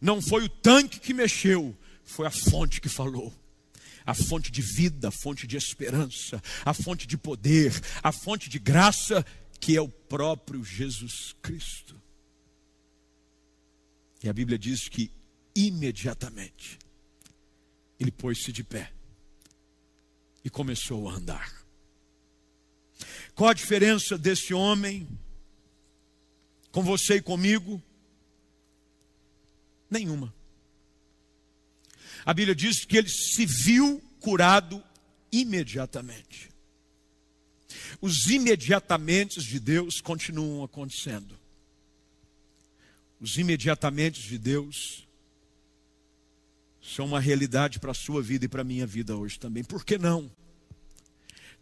Não 0.00 0.22
foi 0.22 0.44
o 0.44 0.48
tanque 0.48 0.98
que 0.98 1.12
mexeu, 1.12 1.76
foi 2.10 2.26
a 2.26 2.30
fonte 2.30 2.80
que 2.80 2.88
falou 2.88 3.32
a 4.04 4.14
fonte 4.14 4.50
de 4.50 4.62
vida, 4.62 5.08
a 5.08 5.12
fonte 5.12 5.46
de 5.46 5.56
esperança, 5.56 6.42
a 6.64 6.74
fonte 6.74 7.06
de 7.06 7.16
poder, 7.16 7.72
a 8.02 8.10
fonte 8.10 8.48
de 8.48 8.58
graça, 8.58 9.24
que 9.60 9.76
é 9.76 9.80
o 9.80 9.88
próprio 9.88 10.64
Jesus 10.64 11.34
Cristo. 11.42 12.00
E 14.22 14.28
a 14.28 14.32
Bíblia 14.32 14.58
diz 14.58 14.88
que 14.88 15.10
imediatamente 15.54 16.78
ele 17.98 18.10
pôs-se 18.10 18.52
de 18.52 18.64
pé 18.64 18.92
e 20.44 20.50
começou 20.50 21.08
a 21.08 21.14
andar. 21.14 21.64
Qual 23.34 23.48
a 23.48 23.54
diferença 23.54 24.18
desse 24.18 24.52
homem 24.52 25.06
com 26.70 26.82
você 26.82 27.16
e 27.16 27.22
comigo? 27.22 27.82
Nenhuma. 29.90 30.39
A 32.24 32.34
Bíblia 32.34 32.54
diz 32.54 32.84
que 32.84 32.96
ele 32.96 33.08
se 33.08 33.46
viu 33.46 34.02
curado 34.20 34.82
imediatamente. 35.32 36.50
Os 38.00 38.26
imediatamente 38.26 39.40
de 39.40 39.58
Deus 39.60 40.00
continuam 40.00 40.64
acontecendo. 40.64 41.38
Os 43.20 43.36
imediatamente 43.36 44.22
de 44.22 44.38
Deus 44.38 45.06
são 46.82 47.06
uma 47.06 47.20
realidade 47.20 47.78
para 47.78 47.90
a 47.90 47.94
sua 47.94 48.22
vida 48.22 48.46
e 48.46 48.48
para 48.48 48.62
a 48.62 48.64
minha 48.64 48.86
vida 48.86 49.16
hoje 49.16 49.38
também. 49.38 49.62
Por 49.62 49.84
que 49.84 49.98
não? 49.98 50.30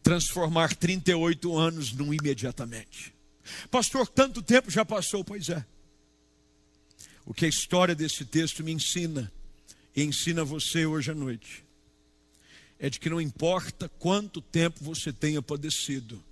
Transformar 0.02 0.74
38 0.74 1.56
anos 1.56 1.92
num 1.92 2.14
imediatamente. 2.14 3.14
Pastor, 3.70 4.06
tanto 4.06 4.42
tempo 4.42 4.70
já 4.70 4.84
passou, 4.84 5.24
pois 5.24 5.48
é. 5.48 5.64
O 7.26 7.34
que 7.34 7.44
a 7.44 7.48
história 7.48 7.94
desse 7.94 8.24
texto 8.24 8.62
me 8.62 8.72
ensina 8.72 9.30
ensina 10.02 10.44
você 10.44 10.86
hoje 10.86 11.10
à 11.10 11.14
noite 11.14 11.64
é 12.78 12.88
de 12.88 13.00
que 13.00 13.10
não 13.10 13.20
importa 13.20 13.88
quanto 13.98 14.40
tempo 14.40 14.84
você 14.84 15.12
tenha 15.12 15.42
padecido, 15.42 16.22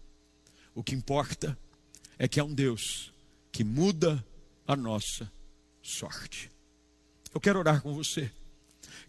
o 0.74 0.83
que 0.83 0.94
importa 0.94 1.59
é 2.18 2.29
que 2.29 2.38
há 2.38 2.44
um 2.44 2.55
Deus 2.55 3.12
que 3.50 3.64
muda 3.64 4.24
a 4.66 4.76
nossa 4.76 5.31
sorte. 5.83 6.50
Eu 7.35 7.40
quero 7.40 7.59
orar 7.59 7.83
com 7.83 7.94
você. 7.94 8.31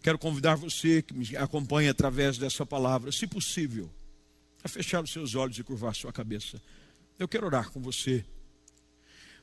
Quero 0.02 0.18
convidar 0.18 0.54
você 0.54 1.02
que 1.02 1.14
me 1.14 1.36
acompanha 1.36 1.90
através 1.90 2.38
dessa 2.38 2.64
palavra, 2.64 3.10
se 3.10 3.26
possível, 3.26 3.90
a 4.62 4.68
fechar 4.68 5.02
os 5.02 5.12
seus 5.12 5.34
olhos 5.34 5.58
e 5.58 5.64
curvar 5.64 5.94
sua 5.94 6.12
cabeça. 6.12 6.60
Eu 7.18 7.28
quero 7.28 7.46
orar 7.46 7.70
com 7.70 7.80
você, 7.80 8.24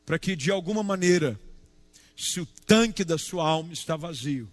para 0.06 0.18
que 0.18 0.36
de 0.36 0.52
alguma 0.52 0.82
maneira, 0.82 1.40
se 2.16 2.40
o 2.40 2.46
tanque 2.66 3.04
da 3.04 3.18
sua 3.18 3.48
alma 3.48 3.74
está 3.74 3.96
vazio, 3.96 4.50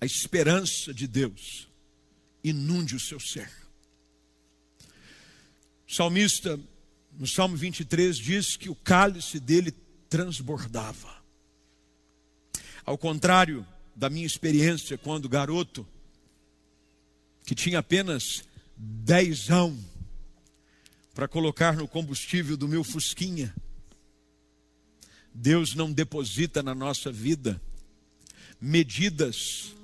a 0.00 0.06
esperança 0.06 0.92
de 0.92 1.06
Deus 1.06 1.68
inunde 2.42 2.94
o 2.94 3.00
seu 3.00 3.18
ser. 3.18 3.50
O 5.88 5.92
salmista, 5.94 6.58
no 7.12 7.26
Salmo 7.26 7.56
23, 7.56 8.16
diz 8.16 8.56
que 8.56 8.68
o 8.68 8.74
cálice 8.74 9.38
dele 9.38 9.72
transbordava. 10.08 11.14
Ao 12.84 12.98
contrário 12.98 13.66
da 13.96 14.10
minha 14.10 14.26
experiência 14.26 14.98
quando 14.98 15.28
garoto, 15.28 15.86
que 17.46 17.54
tinha 17.54 17.78
apenas 17.78 18.44
dezão 18.76 19.78
para 21.14 21.28
colocar 21.28 21.76
no 21.76 21.86
combustível 21.86 22.56
do 22.56 22.66
meu 22.66 22.82
Fusquinha, 22.82 23.54
Deus 25.32 25.74
não 25.74 25.92
deposita 25.92 26.62
na 26.62 26.74
nossa 26.74 27.10
vida 27.10 27.60
medidas 28.60 29.74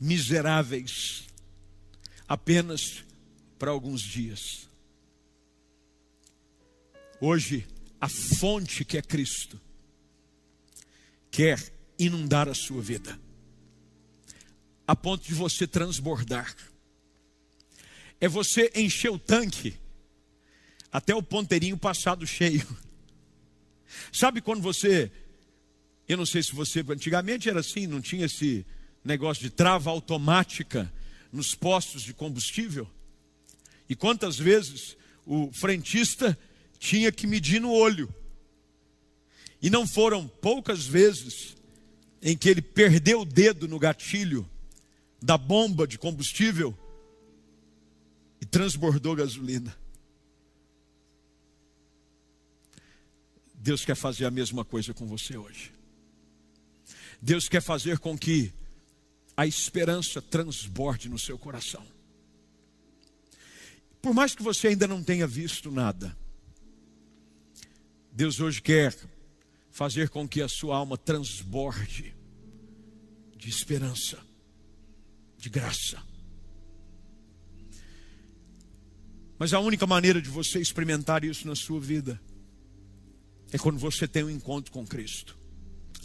miseráveis 0.00 1.26
apenas 2.28 3.04
para 3.58 3.70
alguns 3.70 4.02
dias. 4.02 4.68
Hoje, 7.20 7.66
a 8.00 8.08
fonte 8.08 8.84
que 8.84 8.98
é 8.98 9.02
Cristo 9.02 9.60
quer 11.30 11.72
inundar 11.98 12.48
a 12.48 12.54
sua 12.54 12.82
vida, 12.82 13.18
a 14.86 14.94
ponto 14.94 15.26
de 15.26 15.34
você 15.34 15.66
transbordar. 15.66 16.54
É 18.20 18.28
você 18.28 18.70
encher 18.74 19.10
o 19.10 19.18
tanque 19.18 19.76
até 20.90 21.14
o 21.14 21.22
ponteirinho 21.22 21.76
passado 21.76 22.26
cheio. 22.26 22.66
Sabe 24.12 24.40
quando 24.40 24.62
você, 24.62 25.10
eu 26.08 26.16
não 26.16 26.26
sei 26.26 26.42
se 26.42 26.54
você, 26.54 26.84
antigamente 26.88 27.48
era 27.48 27.60
assim, 27.60 27.86
não 27.86 28.00
tinha 28.00 28.26
esse 28.26 28.64
negócio 29.06 29.42
de 29.42 29.50
trava 29.50 29.90
automática 29.90 30.92
nos 31.32 31.54
postos 31.54 32.02
de 32.02 32.12
combustível? 32.12 32.88
E 33.88 33.94
quantas 33.94 34.36
vezes 34.36 34.96
o 35.26 35.50
frentista 35.52 36.38
tinha 36.78 37.10
que 37.10 37.26
medir 37.26 37.60
no 37.60 37.72
olho. 37.72 38.12
E 39.60 39.68
não 39.68 39.86
foram 39.86 40.28
poucas 40.28 40.86
vezes 40.86 41.56
em 42.22 42.36
que 42.36 42.48
ele 42.48 42.62
perdeu 42.62 43.22
o 43.22 43.24
dedo 43.24 43.66
no 43.66 43.78
gatilho 43.78 44.48
da 45.20 45.36
bomba 45.36 45.86
de 45.86 45.98
combustível 45.98 46.76
e 48.40 48.46
transbordou 48.46 49.16
gasolina. 49.16 49.76
Deus 53.54 53.84
quer 53.84 53.96
fazer 53.96 54.26
a 54.26 54.30
mesma 54.30 54.64
coisa 54.64 54.94
com 54.94 55.06
você 55.06 55.36
hoje. 55.36 55.72
Deus 57.20 57.48
quer 57.48 57.62
fazer 57.62 57.98
com 57.98 58.16
que 58.16 58.52
a 59.36 59.46
esperança 59.46 60.22
transborde 60.22 61.08
no 61.08 61.18
seu 61.18 61.38
coração. 61.38 61.84
Por 64.00 64.14
mais 64.14 64.34
que 64.34 64.42
você 64.42 64.68
ainda 64.68 64.86
não 64.86 65.02
tenha 65.02 65.26
visto 65.26 65.70
nada, 65.70 66.16
Deus 68.12 68.40
hoje 68.40 68.62
quer 68.62 68.96
fazer 69.70 70.08
com 70.08 70.26
que 70.26 70.40
a 70.40 70.48
sua 70.48 70.76
alma 70.76 70.96
transborde 70.96 72.14
de 73.36 73.50
esperança, 73.50 74.18
de 75.36 75.50
graça. 75.50 76.02
Mas 79.38 79.52
a 79.52 79.60
única 79.60 79.86
maneira 79.86 80.22
de 80.22 80.30
você 80.30 80.60
experimentar 80.60 81.24
isso 81.24 81.46
na 81.46 81.54
sua 81.54 81.78
vida 81.78 82.18
é 83.52 83.58
quando 83.58 83.78
você 83.78 84.08
tem 84.08 84.24
um 84.24 84.30
encontro 84.30 84.72
com 84.72 84.86
Cristo. 84.86 85.36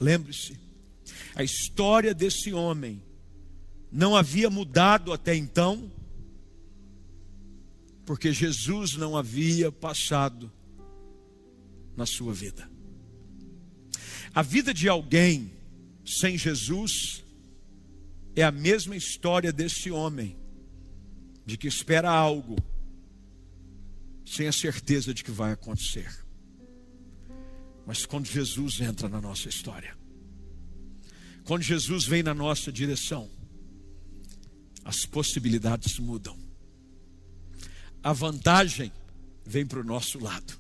Lembre-se, 0.02 0.60
a 1.34 1.44
história 1.44 2.14
desse 2.14 2.52
homem 2.52 3.02
não 3.92 4.16
havia 4.16 4.50
mudado 4.50 5.12
até 5.12 5.36
então, 5.36 5.92
porque 8.06 8.32
Jesus 8.32 8.96
não 8.96 9.18
havia 9.18 9.72
passado 9.72 10.52
na 11.96 12.06
sua 12.06 12.34
vida. 12.34 12.70
A 14.34 14.42
vida 14.42 14.74
de 14.74 14.88
alguém 14.88 15.52
sem 16.06 16.38
Jesus 16.38 17.24
é 18.34 18.44
a 18.44 18.52
mesma 18.52 18.96
história 18.96 19.52
desse 19.52 19.92
homem, 19.92 20.38
de 21.46 21.58
que 21.58 21.68
espera 21.68 22.10
algo, 22.10 22.56
sem 24.26 24.48
a 24.48 24.54
certeza 24.54 25.14
de 25.14 25.24
que 25.24 25.32
vai 25.32 25.52
acontecer. 25.52 26.10
Mas 27.86 28.06
quando 28.06 28.26
Jesus 28.26 28.80
entra 28.80 29.10
na 29.10 29.20
nossa 29.20 29.50
história, 29.50 29.98
quando 31.44 31.62
Jesus 31.62 32.06
vem 32.06 32.24
na 32.24 32.34
nossa 32.34 32.72
direção, 32.72 33.30
as 34.84 35.06
possibilidades 35.06 36.00
mudam. 36.00 36.38
A 38.04 38.14
vantagem 38.14 38.92
vem 39.46 39.66
para 39.66 39.80
o 39.80 39.84
nosso 39.84 40.20
lado. 40.20 40.60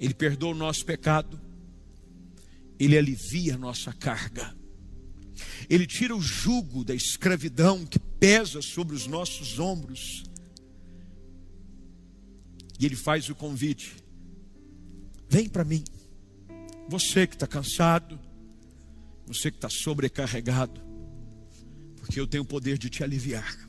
Ele 0.00 0.14
perdoa 0.14 0.50
o 0.50 0.54
nosso 0.54 0.84
pecado, 0.84 1.40
Ele 2.78 2.98
alivia 2.98 3.54
a 3.54 3.58
nossa 3.58 3.92
carga, 3.92 4.54
Ele 5.70 5.86
tira 5.86 6.14
o 6.14 6.20
jugo 6.20 6.84
da 6.84 6.94
escravidão 6.94 7.86
que 7.86 7.98
pesa 7.98 8.60
sobre 8.60 8.94
os 8.94 9.06
nossos 9.06 9.58
ombros, 9.58 10.24
e 12.78 12.84
Ele 12.84 12.96
faz 12.96 13.28
o 13.30 13.34
convite: 13.34 13.96
vem 15.28 15.48
para 15.48 15.64
mim, 15.64 15.82
você 16.88 17.26
que 17.26 17.34
está 17.34 17.46
cansado, 17.46 18.18
você 19.26 19.50
que 19.50 19.56
está 19.56 19.70
sobrecarregado, 19.70 20.85
porque 22.06 22.20
eu 22.20 22.26
tenho 22.26 22.44
o 22.44 22.46
poder 22.46 22.78
de 22.78 22.88
te 22.88 23.02
aliviar 23.02 23.66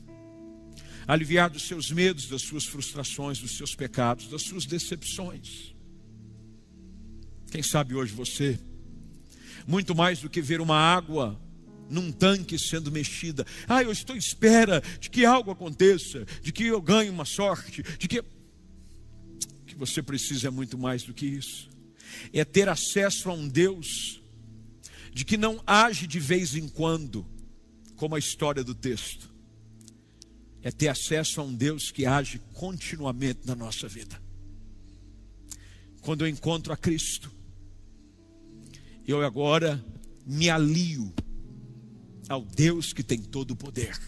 aliviar 1.08 1.48
dos 1.48 1.66
seus 1.66 1.90
medos, 1.90 2.28
das 2.28 2.42
suas 2.42 2.66
frustrações, 2.66 3.38
dos 3.38 3.56
seus 3.56 3.74
pecados, 3.74 4.28
das 4.28 4.42
suas 4.42 4.66
decepções. 4.66 5.74
Quem 7.50 7.62
sabe 7.62 7.94
hoje 7.94 8.12
você, 8.12 8.60
muito 9.66 9.94
mais 9.94 10.20
do 10.20 10.28
que 10.28 10.42
ver 10.42 10.60
uma 10.60 10.76
água 10.76 11.40
num 11.88 12.12
tanque 12.12 12.58
sendo 12.58 12.92
mexida, 12.92 13.46
ah, 13.66 13.82
eu 13.82 13.90
estou 13.90 14.14
à 14.14 14.18
espera 14.18 14.82
de 15.00 15.08
que 15.08 15.24
algo 15.24 15.50
aconteça, 15.50 16.26
de 16.42 16.52
que 16.52 16.64
eu 16.64 16.80
ganhe 16.82 17.08
uma 17.08 17.24
sorte, 17.24 17.82
de 17.98 18.06
que. 18.06 18.20
O 18.20 19.64
que 19.64 19.74
você 19.74 20.02
precisa 20.02 20.48
é 20.48 20.50
muito 20.50 20.76
mais 20.76 21.04
do 21.04 21.14
que 21.14 21.24
isso, 21.24 21.70
é 22.34 22.44
ter 22.44 22.68
acesso 22.68 23.30
a 23.30 23.32
um 23.32 23.48
Deus 23.48 24.20
de 25.10 25.24
que 25.24 25.38
não 25.38 25.62
age 25.66 26.06
de 26.06 26.20
vez 26.20 26.54
em 26.54 26.68
quando, 26.68 27.26
como 27.98 28.14
a 28.14 28.18
história 28.18 28.62
do 28.62 28.76
texto, 28.76 29.28
é 30.62 30.70
ter 30.70 30.88
acesso 30.88 31.40
a 31.40 31.44
um 31.44 31.52
Deus 31.52 31.90
que 31.90 32.06
age 32.06 32.40
continuamente 32.54 33.40
na 33.44 33.56
nossa 33.56 33.88
vida. 33.88 34.20
Quando 36.00 36.24
eu 36.24 36.28
encontro 36.28 36.72
a 36.72 36.76
Cristo, 36.76 37.30
eu 39.06 39.22
agora 39.24 39.84
me 40.24 40.48
alio 40.48 41.12
ao 42.28 42.42
Deus 42.42 42.92
que 42.92 43.02
tem 43.02 43.20
todo 43.20 43.50
o 43.50 43.56
poder 43.56 43.98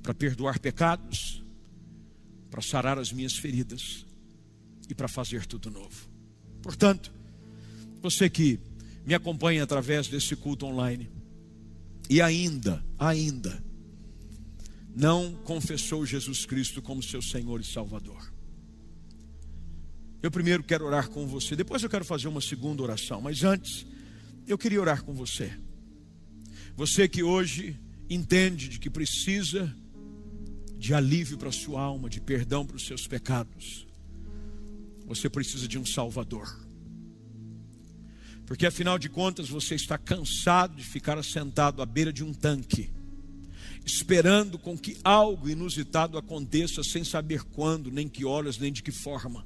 para 0.00 0.14
perdoar 0.14 0.60
pecados, 0.60 1.42
para 2.48 2.62
sarar 2.62 2.98
as 2.98 3.12
minhas 3.12 3.36
feridas 3.36 4.06
e 4.88 4.94
para 4.94 5.08
fazer 5.08 5.44
tudo 5.44 5.72
novo. 5.72 6.08
Portanto, 6.62 7.12
você 8.00 8.30
que 8.30 8.60
me 9.04 9.12
acompanha 9.12 9.64
através 9.64 10.06
desse 10.06 10.36
culto 10.36 10.66
online 10.66 11.10
e 12.08 12.20
ainda, 12.20 12.84
ainda 12.98 13.62
não 14.94 15.34
confessou 15.44 16.06
Jesus 16.06 16.46
Cristo 16.46 16.80
como 16.80 17.02
seu 17.02 17.20
Senhor 17.20 17.60
e 17.60 17.64
Salvador. 17.64 18.32
Eu 20.22 20.30
primeiro 20.30 20.62
quero 20.64 20.86
orar 20.86 21.10
com 21.10 21.26
você, 21.26 21.54
depois 21.54 21.82
eu 21.82 21.90
quero 21.90 22.04
fazer 22.04 22.28
uma 22.28 22.40
segunda 22.40 22.82
oração, 22.82 23.20
mas 23.20 23.44
antes 23.44 23.86
eu 24.46 24.56
queria 24.56 24.80
orar 24.80 25.04
com 25.04 25.12
você. 25.12 25.52
Você 26.74 27.06
que 27.06 27.22
hoje 27.22 27.78
entende 28.08 28.68
de 28.68 28.78
que 28.78 28.88
precisa 28.88 29.74
de 30.78 30.94
alívio 30.94 31.38
para 31.38 31.48
a 31.48 31.52
sua 31.52 31.80
alma, 31.80 32.08
de 32.08 32.20
perdão 32.20 32.64
para 32.66 32.76
os 32.76 32.86
seus 32.86 33.06
pecados. 33.06 33.86
Você 35.06 35.28
precisa 35.28 35.68
de 35.68 35.78
um 35.78 35.86
Salvador. 35.86 36.65
Porque 38.46 38.64
afinal 38.64 38.98
de 38.98 39.08
contas 39.08 39.48
você 39.48 39.74
está 39.74 39.98
cansado 39.98 40.76
de 40.76 40.84
ficar 40.84 41.18
assentado 41.18 41.82
à 41.82 41.86
beira 41.86 42.12
de 42.12 42.22
um 42.22 42.32
tanque, 42.32 42.90
esperando 43.84 44.56
com 44.58 44.78
que 44.78 44.96
algo 45.02 45.48
inusitado 45.48 46.16
aconteça 46.16 46.82
sem 46.84 47.02
saber 47.02 47.42
quando, 47.42 47.90
nem 47.90 48.08
que 48.08 48.24
horas, 48.24 48.56
nem 48.56 48.72
de 48.72 48.82
que 48.82 48.92
forma. 48.92 49.44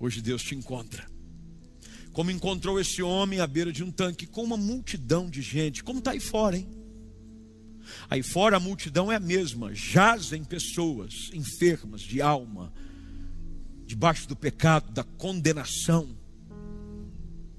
Hoje 0.00 0.22
Deus 0.22 0.42
te 0.42 0.54
encontra. 0.54 1.06
Como 2.12 2.30
encontrou 2.30 2.80
esse 2.80 3.02
homem 3.02 3.40
à 3.40 3.46
beira 3.46 3.70
de 3.70 3.84
um 3.84 3.90
tanque 3.90 4.26
com 4.26 4.42
uma 4.42 4.56
multidão 4.56 5.28
de 5.28 5.42
gente, 5.42 5.84
como 5.84 5.98
está 5.98 6.12
aí 6.12 6.20
fora, 6.20 6.56
hein? 6.56 6.66
Aí 8.08 8.22
fora 8.22 8.56
a 8.56 8.60
multidão 8.60 9.10
é 9.12 9.16
a 9.16 9.20
mesma, 9.20 9.74
jazem 9.74 10.44
pessoas 10.44 11.30
enfermas 11.32 12.00
de 12.00 12.20
alma, 12.20 12.72
debaixo 13.86 14.26
do 14.28 14.36
pecado, 14.36 14.92
da 14.92 15.04
condenação. 15.04 16.16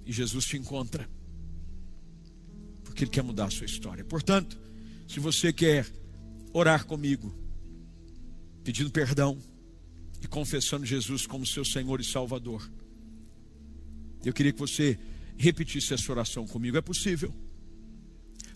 E 0.09 0.11
Jesus 0.11 0.43
te 0.43 0.57
encontra, 0.57 1.07
porque 2.83 3.03
Ele 3.03 3.11
quer 3.11 3.21
mudar 3.21 3.45
a 3.45 3.51
sua 3.51 3.67
história. 3.67 4.03
Portanto, 4.03 4.59
se 5.07 5.19
você 5.19 5.53
quer 5.53 5.85
orar 6.51 6.87
comigo, 6.87 7.31
pedindo 8.63 8.89
perdão, 8.89 9.39
e 10.19 10.27
confessando 10.27 10.83
Jesus 10.83 11.27
como 11.27 11.45
seu 11.45 11.63
Senhor 11.63 12.01
e 12.01 12.03
Salvador. 12.03 12.67
Eu 14.25 14.33
queria 14.33 14.51
que 14.51 14.59
você 14.59 14.99
repetisse 15.37 15.93
essa 15.93 16.11
oração 16.11 16.47
comigo. 16.47 16.75
É 16.75 16.81
possível? 16.81 17.31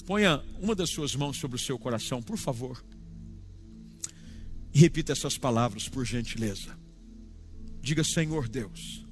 Ponha 0.07 0.43
uma 0.59 0.73
das 0.73 0.89
suas 0.89 1.15
mãos 1.15 1.37
sobre 1.37 1.57
o 1.57 1.59
seu 1.59 1.77
coração, 1.77 2.19
por 2.19 2.35
favor. 2.35 2.83
E 4.73 4.79
repita 4.79 5.11
essas 5.11 5.37
palavras, 5.37 5.87
por 5.87 6.03
gentileza. 6.03 6.75
Diga: 7.79 8.03
Senhor 8.03 8.49
Deus, 8.49 9.02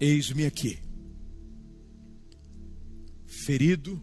eis-me 0.00 0.46
aqui. 0.46 0.78
ferido, 3.48 3.98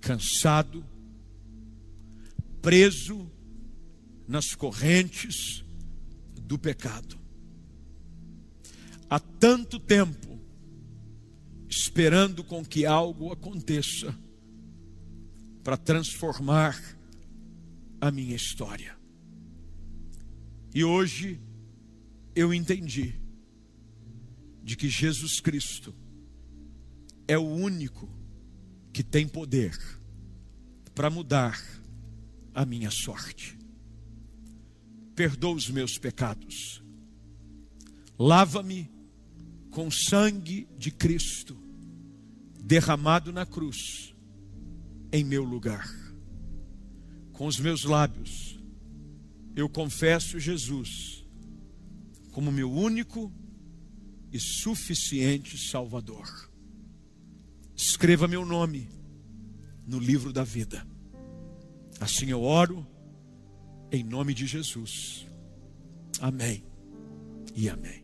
cansado, 0.00 0.84
preso 2.62 3.28
nas 4.28 4.54
correntes 4.54 5.64
do 6.40 6.56
pecado. 6.56 7.18
Há 9.08 9.18
tanto 9.18 9.80
tempo 9.80 10.38
esperando 11.68 12.44
com 12.44 12.64
que 12.64 12.86
algo 12.86 13.32
aconteça 13.32 14.16
para 15.64 15.76
transformar 15.76 16.80
a 18.00 18.08
minha 18.12 18.36
história. 18.36 18.96
E 20.72 20.84
hoje 20.84 21.40
eu 22.36 22.54
entendi 22.54 23.19
de 24.70 24.76
que 24.76 24.88
Jesus 24.88 25.40
Cristo 25.40 25.92
é 27.26 27.36
o 27.36 27.42
único 27.42 28.08
que 28.92 29.02
tem 29.02 29.26
poder 29.26 29.76
para 30.94 31.10
mudar 31.10 31.60
a 32.54 32.64
minha 32.64 32.88
sorte. 32.88 33.58
Perdoa 35.16 35.56
os 35.56 35.68
meus 35.68 35.98
pecados. 35.98 36.80
Lava-me 38.16 38.88
com 39.72 39.88
o 39.88 39.90
sangue 39.90 40.68
de 40.78 40.92
Cristo 40.92 41.58
derramado 42.62 43.32
na 43.32 43.44
cruz 43.44 44.14
em 45.12 45.24
meu 45.24 45.42
lugar. 45.42 45.92
Com 47.32 47.48
os 47.48 47.58
meus 47.58 47.82
lábios 47.82 48.56
eu 49.56 49.68
confesso 49.68 50.38
Jesus 50.38 51.26
como 52.30 52.52
meu 52.52 52.70
único 52.70 53.32
e 54.32 54.38
suficiente 54.38 55.58
Salvador. 55.58 56.50
Escreva 57.76 58.28
meu 58.28 58.44
nome 58.44 58.88
no 59.86 59.98
livro 59.98 60.32
da 60.32 60.44
vida. 60.44 60.86
Assim 61.98 62.30
eu 62.30 62.42
oro, 62.42 62.86
em 63.90 64.04
nome 64.04 64.34
de 64.34 64.46
Jesus. 64.46 65.26
Amém 66.20 66.64
e 67.54 67.68
amém. 67.68 67.99